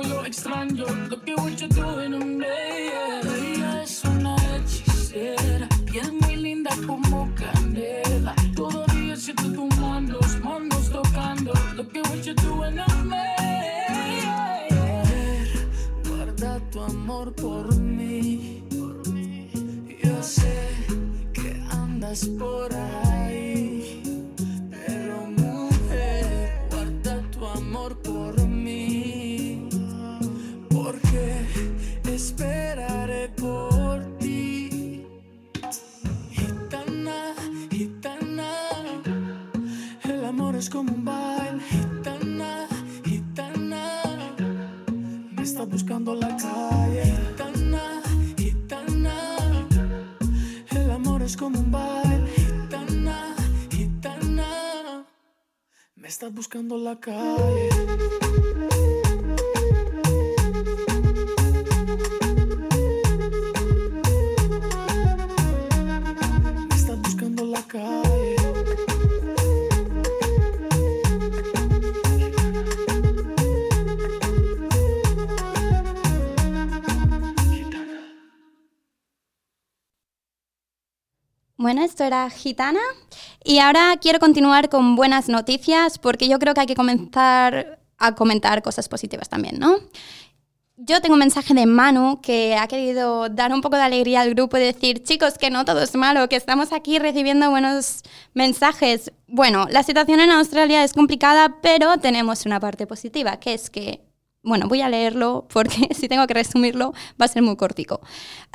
[0.00, 3.20] tiempo extraño lo que mucho tuve en un día.
[3.20, 8.34] Ella es una hechicera y es muy linda como canela.
[8.54, 14.66] Todavía siento tus manos, manos tocando lo que mucho tuve en un día.
[16.08, 18.64] Guarda tu amor por mí.
[20.02, 20.68] Yo sé
[21.32, 22.77] que andas por ahí
[56.18, 57.68] estás buscando la calle.
[81.58, 82.78] Bueno, esto era Gitana.
[83.42, 88.14] Y ahora quiero continuar con buenas noticias porque yo creo que hay que comenzar a
[88.14, 89.76] comentar cosas positivas también, ¿no?
[90.76, 94.34] Yo tengo un mensaje de Manu que ha querido dar un poco de alegría al
[94.34, 98.04] grupo y decir, chicos, que no todo es malo, que estamos aquí recibiendo buenos
[98.34, 99.10] mensajes.
[99.26, 104.07] Bueno, la situación en Australia es complicada, pero tenemos una parte positiva, que es que
[104.48, 108.00] bueno, voy a leerlo porque si tengo que resumirlo va a ser muy cortico.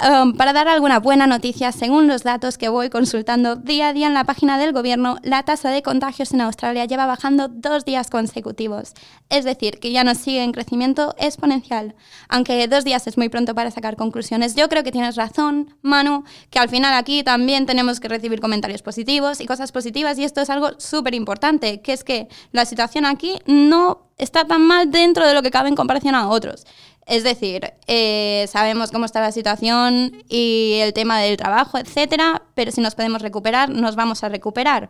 [0.01, 4.07] Um, para dar alguna buena noticia, según los datos que voy consultando día a día
[4.07, 8.09] en la página del gobierno, la tasa de contagios en Australia lleva bajando dos días
[8.09, 8.93] consecutivos.
[9.29, 11.95] Es decir, que ya no sigue en crecimiento exponencial.
[12.27, 16.23] Aunque dos días es muy pronto para sacar conclusiones, yo creo que tienes razón, Manu,
[16.49, 20.41] que al final aquí también tenemos que recibir comentarios positivos y cosas positivas y esto
[20.41, 25.27] es algo súper importante, que es que la situación aquí no está tan mal dentro
[25.27, 26.65] de lo que cabe en comparación a otros.
[27.05, 32.71] Es decir, eh, sabemos cómo está la situación y el tema del trabajo, etcétera, pero
[32.71, 34.89] si nos podemos recuperar, nos vamos a recuperar.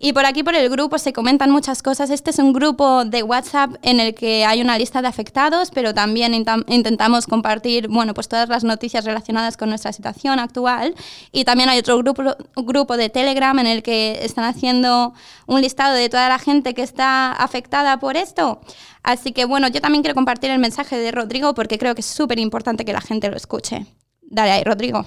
[0.00, 2.10] Y por aquí, por el grupo, se comentan muchas cosas.
[2.10, 5.92] Este es un grupo de WhatsApp en el que hay una lista de afectados, pero
[5.92, 10.94] también intentamos compartir bueno, pues todas las noticias relacionadas con nuestra situación actual.
[11.32, 12.22] Y también hay otro grupo,
[12.54, 15.14] grupo de Telegram en el que están haciendo
[15.46, 18.60] un listado de toda la gente que está afectada por esto.
[19.02, 22.06] Así que bueno, yo también quiero compartir el mensaje de Rodrigo porque creo que es
[22.06, 23.86] súper importante que la gente lo escuche.
[24.22, 25.04] Dale ahí, Rodrigo.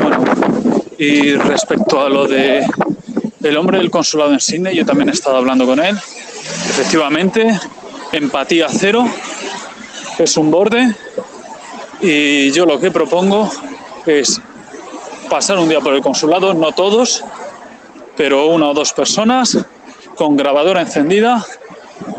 [0.00, 0.24] Bueno,
[0.98, 2.66] y respecto a lo de
[3.48, 5.96] el hombre del consulado en Sydney, yo también he estado hablando con él.
[5.96, 7.58] Efectivamente,
[8.12, 9.06] empatía cero,
[10.18, 10.94] es un borde
[12.00, 13.50] y yo lo que propongo
[14.06, 14.40] es
[15.28, 17.24] pasar un día por el consulado, no todos,
[18.16, 19.58] pero una o dos personas
[20.14, 21.44] con grabadora encendida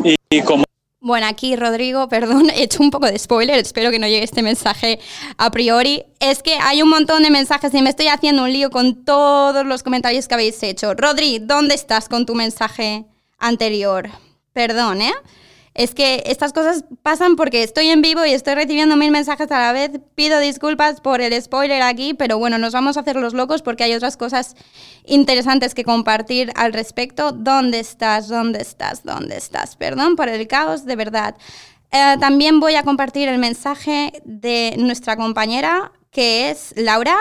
[0.04, 0.64] y, y como
[1.08, 4.42] bueno, aquí Rodrigo, perdón, he hecho un poco de spoiler, espero que no llegue este
[4.42, 5.00] mensaje
[5.36, 6.04] a priori.
[6.20, 9.66] Es que hay un montón de mensajes y me estoy haciendo un lío con todos
[9.66, 10.94] los comentarios que habéis hecho.
[10.94, 13.06] Rodri, ¿dónde estás con tu mensaje
[13.38, 14.10] anterior?
[14.52, 15.14] Perdón, ¿eh?
[15.78, 19.60] Es que estas cosas pasan porque estoy en vivo y estoy recibiendo mil mensajes a
[19.60, 19.92] la vez.
[20.16, 23.84] Pido disculpas por el spoiler aquí, pero bueno, nos vamos a hacer los locos porque
[23.84, 24.56] hay otras cosas
[25.04, 27.30] interesantes que compartir al respecto.
[27.30, 28.26] ¿Dónde estás?
[28.26, 29.04] ¿Dónde estás?
[29.04, 29.76] ¿Dónde estás?
[29.76, 31.36] Perdón por el caos, de verdad.
[31.92, 37.16] Eh, también voy a compartir el mensaje de nuestra compañera, que es Laura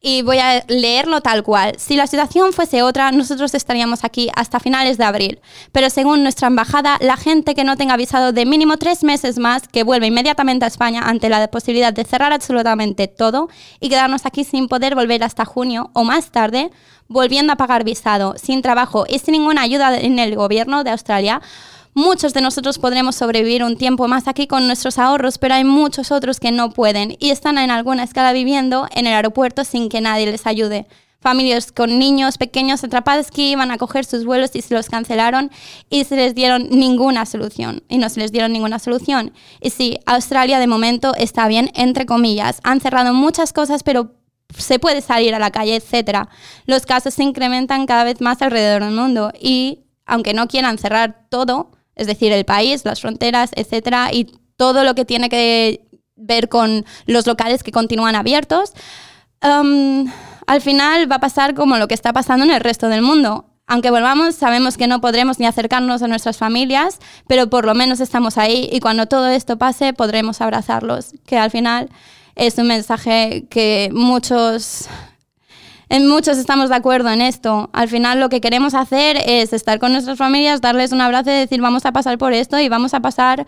[0.00, 1.74] y voy a leerlo tal cual.
[1.78, 5.40] Si la situación fuese otra, nosotros estaríamos aquí hasta finales de abril.
[5.72, 9.66] Pero según nuestra embajada, la gente que no tenga avisado de mínimo tres meses más,
[9.66, 13.48] que vuelve inmediatamente a España ante la posibilidad de cerrar absolutamente todo
[13.80, 16.70] y quedarnos aquí sin poder volver hasta junio o más tarde,
[17.08, 21.40] volviendo a pagar visado, sin trabajo y sin ninguna ayuda en el gobierno de Australia,
[21.98, 26.12] Muchos de nosotros podremos sobrevivir un tiempo más aquí con nuestros ahorros, pero hay muchos
[26.12, 30.00] otros que no pueden y están en alguna escala viviendo en el aeropuerto sin que
[30.00, 30.86] nadie les ayude.
[31.18, 35.50] Familias con niños pequeños atrapados que iban a coger sus vuelos y se los cancelaron
[35.90, 37.82] y se les dieron ninguna solución.
[37.88, 39.32] Y no se les dieron ninguna solución.
[39.60, 42.60] Y sí, Australia de momento está bien, entre comillas.
[42.62, 44.14] Han cerrado muchas cosas, pero
[44.56, 46.28] se puede salir a la calle, etc.
[46.64, 51.26] Los casos se incrementan cada vez más alrededor del mundo y, aunque no quieran cerrar
[51.28, 54.26] todo, es decir, el país, las fronteras, etcétera, y
[54.56, 55.82] todo lo que tiene que
[56.16, 58.72] ver con los locales que continúan abiertos,
[59.40, 63.44] al final va a pasar como lo que está pasando en el resto del mundo.
[63.66, 68.00] Aunque volvamos, sabemos que no podremos ni acercarnos a nuestras familias, pero por lo menos
[68.00, 71.90] estamos ahí y cuando todo esto pase podremos abrazarlos, que al final
[72.34, 74.88] es un mensaje que muchos
[75.88, 77.70] en muchos estamos de acuerdo en esto.
[77.72, 81.34] Al final lo que queremos hacer es estar con nuestras familias, darles un abrazo y
[81.34, 83.46] decir vamos a pasar por esto y vamos a pasar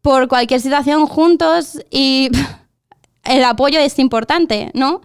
[0.00, 2.30] por cualquier situación juntos y
[3.24, 5.02] el apoyo es importante, ¿no?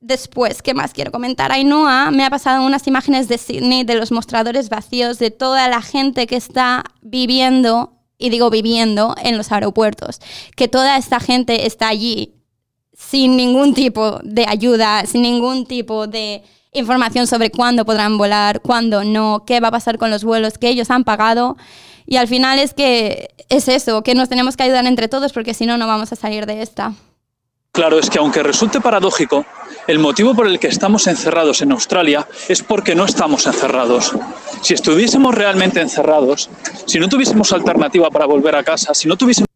[0.00, 1.52] Después, ¿qué más quiero comentar?
[1.52, 5.80] Ainhoa me ha pasado unas imágenes de Sydney, de los mostradores vacíos, de toda la
[5.80, 10.20] gente que está viviendo, y digo viviendo, en los aeropuertos.
[10.56, 12.41] Que toda esta gente está allí
[13.08, 16.42] sin ningún tipo de ayuda, sin ningún tipo de
[16.72, 20.68] información sobre cuándo podrán volar, cuándo no, qué va a pasar con los vuelos que
[20.68, 21.56] ellos han pagado.
[22.06, 25.54] Y al final es que es eso, que nos tenemos que ayudar entre todos porque
[25.54, 26.94] si no, no vamos a salir de esta.
[27.72, 29.46] Claro, es que aunque resulte paradójico,
[29.86, 34.12] el motivo por el que estamos encerrados en Australia es porque no estamos encerrados.
[34.60, 36.50] Si estuviésemos realmente encerrados,
[36.86, 39.48] si no tuviésemos alternativa para volver a casa, si no tuviésemos...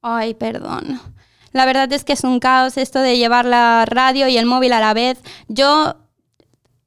[0.00, 1.00] Ay, perdón.
[1.56, 4.74] La verdad es que es un caos esto de llevar la radio y el móvil
[4.74, 5.18] a la vez.
[5.48, 5.96] Yo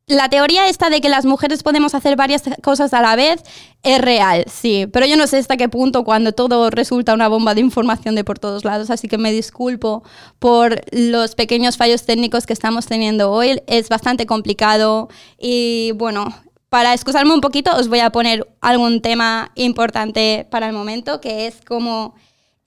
[0.05, 3.41] la teoría esta de que las mujeres podemos hacer varias cosas a la vez
[3.81, 7.55] es real, sí, pero yo no sé hasta qué punto cuando todo resulta una bomba
[7.55, 10.03] de información de por todos lados, así que me disculpo
[10.37, 16.33] por los pequeños fallos técnicos que estamos teniendo hoy, es bastante complicado y bueno,
[16.69, 21.45] para excusarme un poquito os voy a poner algún tema importante para el momento, que
[21.45, 22.15] es como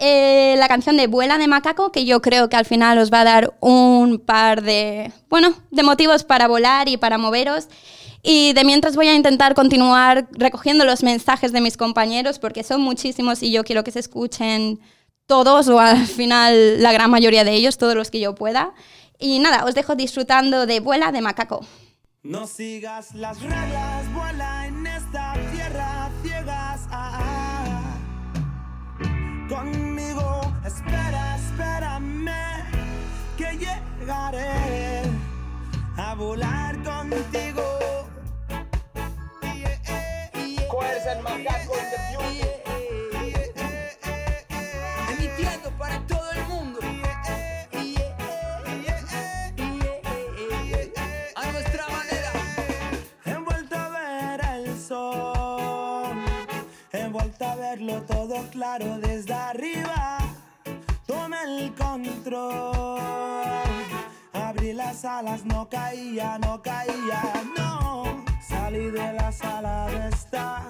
[0.05, 3.21] eh, la canción de Vuela de Macaco, que yo creo que al final os va
[3.21, 7.69] a dar un par de, bueno, de motivos para volar y para moveros.
[8.21, 12.81] Y de mientras voy a intentar continuar recogiendo los mensajes de mis compañeros, porque son
[12.81, 14.81] muchísimos y yo quiero que se escuchen
[15.27, 18.75] todos o al final la gran mayoría de ellos, todos los que yo pueda.
[19.21, 21.65] Y nada, os dejo disfrutando de Vuela de Macaco.
[22.25, 26.81] No sigas las reglas, vuela en esta tierra ciegas.
[26.91, 27.53] Ah, ah.
[29.49, 29.91] Conmigo,
[30.75, 32.64] espera, espérame,
[33.37, 35.03] que llegaré
[35.97, 37.62] a volar contigo.
[45.11, 46.79] Emitiendo para todo el mundo.
[51.35, 52.33] A nuestra manera.
[53.25, 56.16] He vuelto a ver el sol,
[56.93, 60.22] he vuelto a verlo todo claro desde arriba.
[61.45, 63.01] El control,
[64.32, 68.24] abrí las alas, no caía, no caía, no.
[68.40, 70.62] Salí de la sala de estar,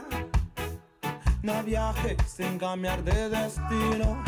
[1.42, 4.24] no viaje sin cambiar de destino.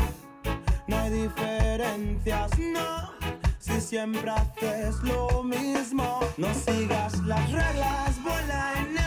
[0.87, 3.11] No hay diferencias, no.
[3.59, 9.04] Si siempre haces lo mismo, no sigas las reglas, vuela en esta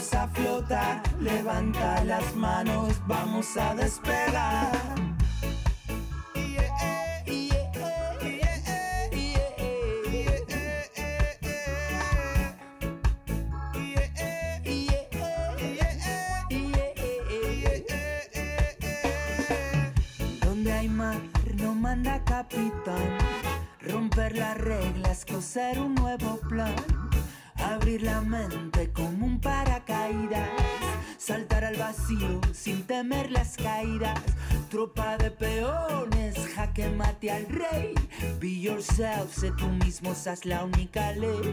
[0.00, 1.02] vamos a flotar.
[1.20, 4.72] Levanta las manos, vamos a despegar.
[20.40, 21.20] Donde hay mar
[21.56, 23.18] no manda capitán.
[23.82, 26.74] Romper las reglas, coser un nuevo plan.
[27.56, 29.79] Abrir la mente como un paracaídas.
[31.18, 34.18] Saltar al vacío sin temer las caídas.
[34.70, 37.94] Tropa de peones, jaque mate al rey.
[38.40, 41.52] Be yourself, sé tú mismo, esa la única ley.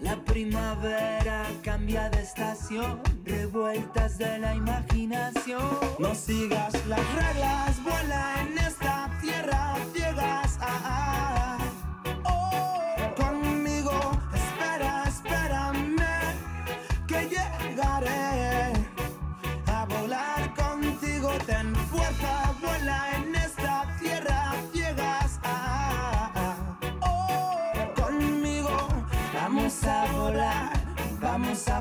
[0.00, 5.78] La primavera cambia de estación, revueltas de la imaginación.
[5.98, 8.69] No sigas las reglas, vuela en esta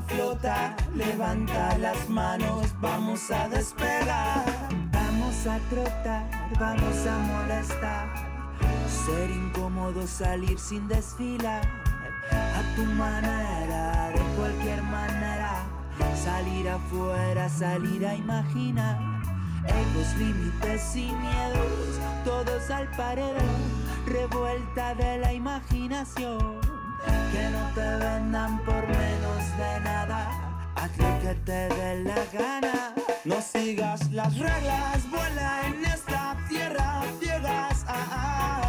[0.10, 4.44] Vamos a flotar, levanta las manos, vamos a despegar.
[4.92, 6.30] Vamos a trotar,
[6.60, 8.08] vamos a molestar.
[8.88, 11.62] Ser incómodo, salir sin desfilar.
[12.32, 15.64] A tu manera, de cualquier manera.
[16.16, 18.98] Salir afuera, salir a imaginar.
[19.68, 23.36] Egos, límites y miedos, todos al paredón.
[24.08, 26.69] Revuelta de la imaginación.
[27.32, 30.28] Que no te vendan por menos de nada.
[30.76, 32.94] Haz lo que te dé la gana.
[33.26, 37.86] No sigas las reglas, vuela en esta tierra ciegas.
[37.88, 38.69] Ah, ah.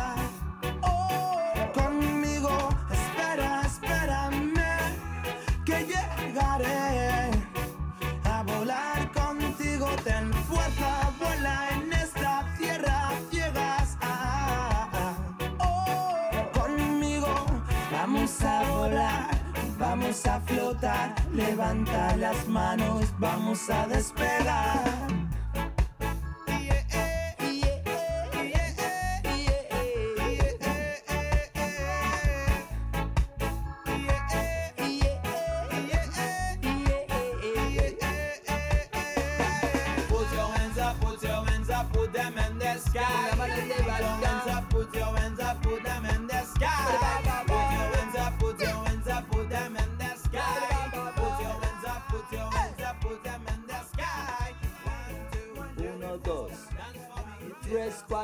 [20.11, 25.30] Vamos a flotar, levanta las manos, vamos a despegar.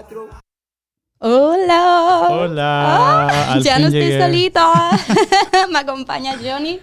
[0.06, 0.28] Cuatro.
[1.18, 2.26] Hola.
[2.30, 4.20] Hola, al ya no estoy llegué.
[4.20, 4.90] solita.
[5.72, 6.80] Me acompaña Johnny.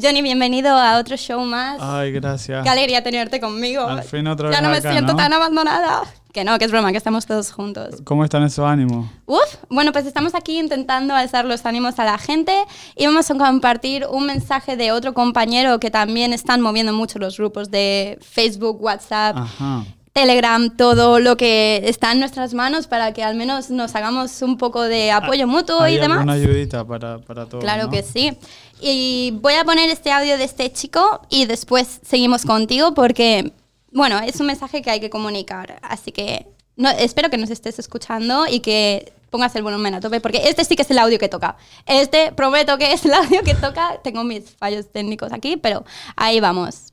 [0.00, 1.78] Johnny, bienvenido a otro show más.
[1.80, 2.62] Ay, gracias.
[2.62, 3.86] Qué alegría tenerte conmigo.
[3.86, 5.16] Al fin otra ya vez no me acá, siento ¿no?
[5.16, 6.02] tan abandonada.
[6.32, 8.02] Que no, que es broma, que estamos todos juntos.
[8.04, 9.10] ¿Cómo están esos ánimos?
[9.26, 12.54] Uf, bueno, pues estamos aquí intentando alzar los ánimos a la gente
[12.96, 17.38] y vamos a compartir un mensaje de otro compañero que también están moviendo mucho los
[17.38, 19.84] grupos de Facebook, WhatsApp, Ajá.
[20.12, 24.56] Telegram, todo lo que está en nuestras manos para que al menos nos hagamos un
[24.56, 26.18] poco de apoyo mutuo ¿Hay y demás.
[26.18, 27.62] alguna ayudita para, para todos?
[27.62, 27.90] Claro ¿no?
[27.90, 28.36] que sí.
[28.80, 33.52] Y voy a poner este audio de este chico y después seguimos contigo porque,
[33.92, 35.78] bueno, es un mensaje que hay que comunicar.
[35.82, 36.46] Así que
[36.76, 40.64] no, espero que nos estés escuchando y que pongas el volumen a tope porque este
[40.64, 41.56] sí que es el audio que toca.
[41.86, 44.00] Este prometo que es el audio que toca.
[44.02, 45.84] Tengo mis fallos técnicos aquí, pero
[46.16, 46.92] ahí vamos.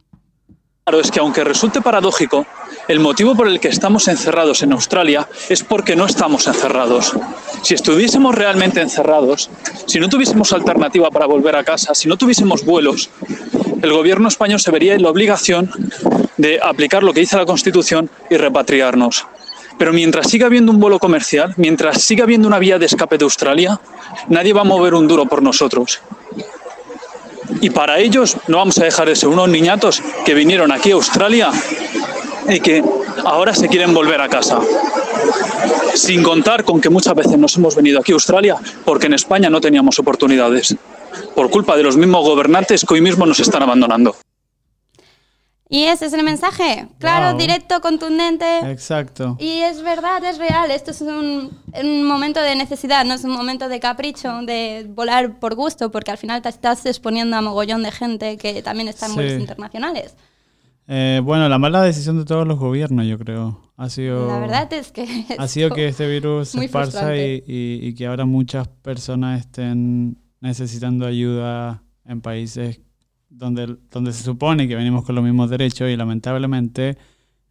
[0.88, 2.46] Claro, es que aunque resulte paradójico,
[2.88, 7.12] el motivo por el que estamos encerrados en Australia es porque no estamos encerrados.
[7.64, 9.50] Si estuviésemos realmente encerrados,
[9.88, 13.10] si no tuviésemos alternativa para volver a casa, si no tuviésemos vuelos,
[13.82, 15.72] el gobierno español se vería en la obligación
[16.38, 19.26] de aplicar lo que dice la Constitución y repatriarnos.
[19.80, 23.24] Pero mientras siga habiendo un vuelo comercial, mientras siga habiendo una vía de escape de
[23.24, 23.82] Australia,
[24.30, 26.00] nadie va a mover un duro por nosotros.
[27.62, 30.96] Y para ellos no vamos a dejar de ser unos niñatos que vinieron aquí a
[30.96, 31.52] Australia
[32.48, 32.84] y que
[33.24, 34.60] ahora se quieren volver a casa.
[35.94, 39.50] Sin contar con que muchas veces nos hemos venido aquí a Australia porque en España
[39.50, 40.76] no teníamos oportunidades,
[41.34, 44.16] por culpa de los mismos gobernantes que hoy mismo nos están abandonando.
[45.68, 46.88] Y ese es el mensaje.
[47.00, 47.40] Claro, Wow.
[47.40, 48.46] directo, contundente.
[48.70, 49.36] Exacto.
[49.40, 50.70] Y es verdad, es real.
[50.70, 55.40] Esto es un, un momento de necesidad, no es un momento de capricho, de volar
[55.40, 59.08] por gusto, porque al final te estás exponiendo a mogollón de gente que también está
[59.08, 59.16] en Sí.
[59.18, 60.16] vuelos internacionales.
[60.88, 64.28] Eh, bueno, la mala decisión de todos los gobiernos, yo creo, ha sido...
[64.28, 65.26] La verdad es que...
[65.40, 71.08] ha sido que este virus se esparza y- y que ahora muchas personas estén necesitando
[71.08, 72.82] ayuda en países
[73.38, 76.98] donde, donde se supone que venimos con los mismos derechos y lamentablemente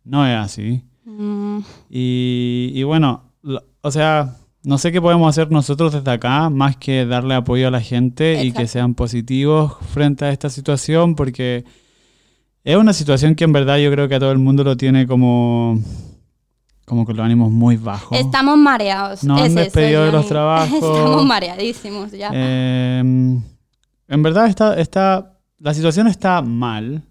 [0.04, 0.82] no es así.
[1.04, 1.58] Mm,
[1.90, 6.76] Y, y bueno, lo- o sea, no sé qué podemos hacer nosotros desde acá más
[6.78, 11.64] que darle apoyo a la gente y que sean positivos frente a esta situación porque
[12.64, 15.06] es una situación que en verdad yo creo que a todo el mundo lo tiene
[15.06, 15.78] como,
[16.86, 18.18] como con los ánimos muy bajos.
[18.18, 19.22] Estamos mareados.
[19.22, 20.72] Nos han es eso, despedido de los trabajos.
[20.72, 22.30] Estamos mareadísimos ya.
[22.32, 25.33] Eh, en verdad está, está,
[25.64, 27.02] la situación está mal,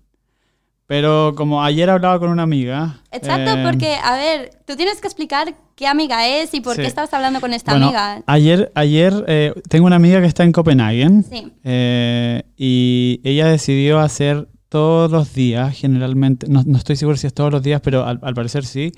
[0.86, 3.02] pero como ayer hablaba con una amiga.
[3.12, 6.82] Exacto, eh, porque, a ver, tú tienes que explicar qué amiga es y por Sí.
[6.82, 8.22] qué estabas hablando con esta bueno, amiga.
[8.28, 11.52] Ayer, ayer eh, tengo una amiga que está en Copenhague Sí.
[11.64, 17.34] eh, y ella decidió hacer todos los días, generalmente, no, no estoy seguro si es
[17.34, 18.92] todos los días, pero al, al parecer sí,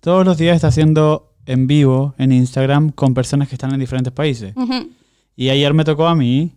[0.00, 4.12] todos los días está haciendo en vivo en Instagram con personas que están en diferentes
[4.12, 4.52] países.
[4.56, 4.88] Ujú.
[5.36, 6.52] Y ayer me tocó a mí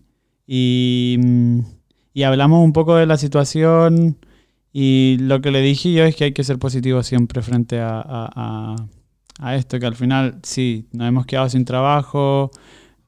[0.48, 1.60] y, mm,
[2.20, 4.18] y hablamos un poco de la situación
[4.74, 8.00] y lo que le dije yo es que hay que ser positivo siempre frente a,
[8.02, 8.76] a- a-
[9.42, 12.52] a esto, que al final sí, nos hemos quedado sin trabajo,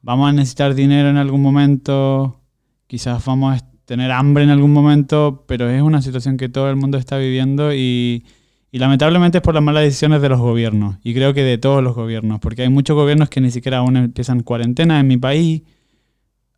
[0.00, 2.40] vamos a necesitar dinero en algún momento,
[2.86, 6.76] quizás vamos a tener hambre en algún momento, pero es una situación que todo el
[6.76, 8.24] mundo está viviendo y,
[8.70, 11.82] y lamentablemente es por las malas decisiones de los gobiernos, y creo que de todos
[11.84, 15.60] los gobiernos, porque hay muchos gobiernos que ni siquiera aún empiezan cuarentena en mi país,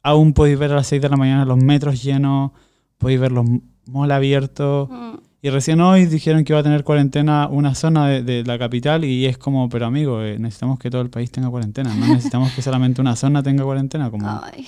[0.05, 2.53] aún podéis ver a las 6 de la mañana los metros llenos,
[2.99, 3.45] podéis ver los
[3.87, 5.15] malls abiertos, Mm.
[5.43, 9.05] y recién hoy dijeron que iba a tener cuarentena una zona de, de la capital
[9.05, 12.53] y es como, pero amigo, eh, necesitamos que todo el país tenga cuarentena, no necesitamos
[12.53, 14.11] que solamente una zona tenga cuarentena.
[14.11, 14.27] Como...
[14.29, 14.67] Ay.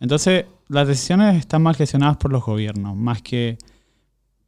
[0.00, 3.58] Entonces, las decisiones están mal gestionadas por los gobiernos, más que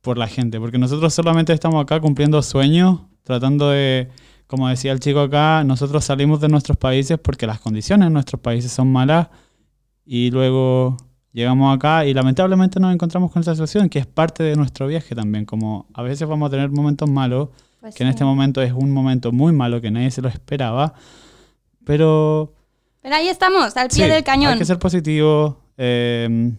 [0.03, 4.09] por la gente, porque nosotros solamente estamos acá cumpliendo sueños, tratando de,
[4.47, 8.41] como decía el chico acá, nosotros salimos de nuestros países porque las condiciones en nuestros
[8.41, 9.29] países son malas
[10.07, 10.97] y luego
[11.33, 15.15] llegamos acá y lamentablemente nos encontramos con esta situación que es parte de nuestro viaje
[15.15, 17.49] también, como a veces vamos a tener momentos malos,
[17.81, 18.11] Pues que en sí.
[18.15, 20.95] este momento es un momento muy malo que nadie se lo esperaba,
[21.85, 22.53] pero
[23.03, 24.53] Pero ahí estamos, al pie Sí, del cañón.
[24.53, 25.59] Hay que ser positivo.
[25.77, 26.53] eh,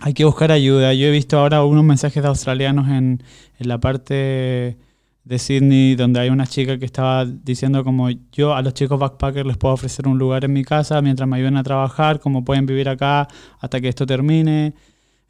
[0.00, 0.92] hay que buscar ayuda.
[0.92, 3.22] Yo he visto ahora unos mensajes de australianos en,
[3.58, 4.76] en la parte
[5.24, 9.46] de Sydney donde hay una chica que estaba diciendo como yo a los chicos backpackers
[9.46, 12.66] les puedo ofrecer un lugar en mi casa mientras me ayuden a trabajar, como pueden
[12.66, 13.26] vivir acá
[13.58, 14.74] hasta que esto termine.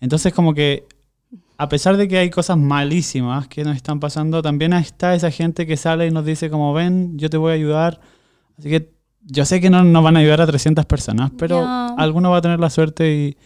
[0.00, 0.84] Entonces como que
[1.56, 5.66] a pesar de que hay cosas malísimas que nos están pasando, también está esa gente
[5.66, 8.00] que sale y nos dice como ven, yo te voy a ayudar.
[8.58, 8.92] Así que
[9.22, 11.86] yo sé que no nos van a ayudar a 300 personas, pero Ya.
[11.96, 13.36] alguno va a tener la suerte y,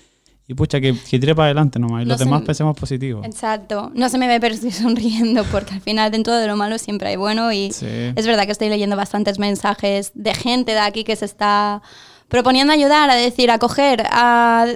[0.50, 2.02] y pucha, que, que tire para adelante nomás.
[2.02, 2.46] Y no los demás me...
[2.46, 3.24] pensemos positivos.
[3.26, 3.92] Exacto.
[3.94, 7.10] No se me ve, pero estoy sonriendo porque al final dentro de lo malo siempre
[7.10, 7.52] hay bueno.
[7.52, 7.86] Y sí.
[7.86, 11.82] es verdad que estoy leyendo bastantes mensajes de gente de aquí que se está
[12.28, 14.66] proponiendo ayudar, a decir, a coger, a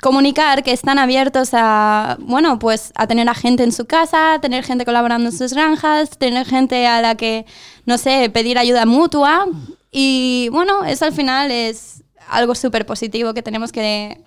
[0.00, 4.40] comunicar que están abiertos a, bueno, pues a tener a gente en su casa, a
[4.40, 7.46] tener gente colaborando en sus granjas, tener gente a la que,
[7.84, 9.46] no sé, pedir ayuda mutua.
[9.90, 14.22] Y bueno, eso al final es algo súper positivo que tenemos que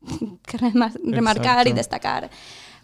[0.46, 1.68] que remarcar Exacto.
[1.68, 2.30] y destacar.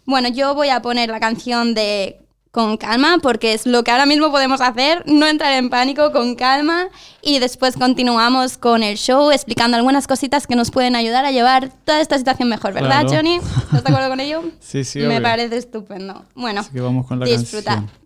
[0.05, 2.19] Bueno, yo voy a poner la canción de
[2.51, 6.35] Con calma, porque es lo que ahora mismo podemos hacer, no entrar en pánico, con
[6.35, 6.87] calma,
[7.21, 11.69] y después continuamos con el show explicando algunas cositas que nos pueden ayudar a llevar
[11.83, 13.09] toda esta situación mejor, ¿verdad, claro.
[13.09, 13.35] Johnny?
[13.35, 14.41] ¿Estás de acuerdo con ello?
[14.61, 14.99] sí, sí.
[14.99, 15.21] Me obvio.
[15.23, 16.23] parece estupendo.
[16.33, 17.75] Bueno, Así que vamos con la disfruta.
[17.75, 18.05] Canción.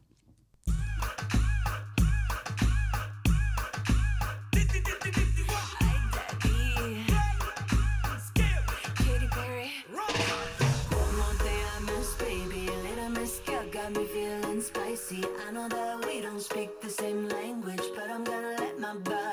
[16.40, 19.29] don't speak the same language, but I'm gonna let my body.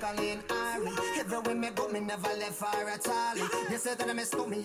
[0.00, 0.42] like a lane
[1.18, 3.36] Everywhere me go, me never left far at all.
[3.70, 4.57] You said that I mistook me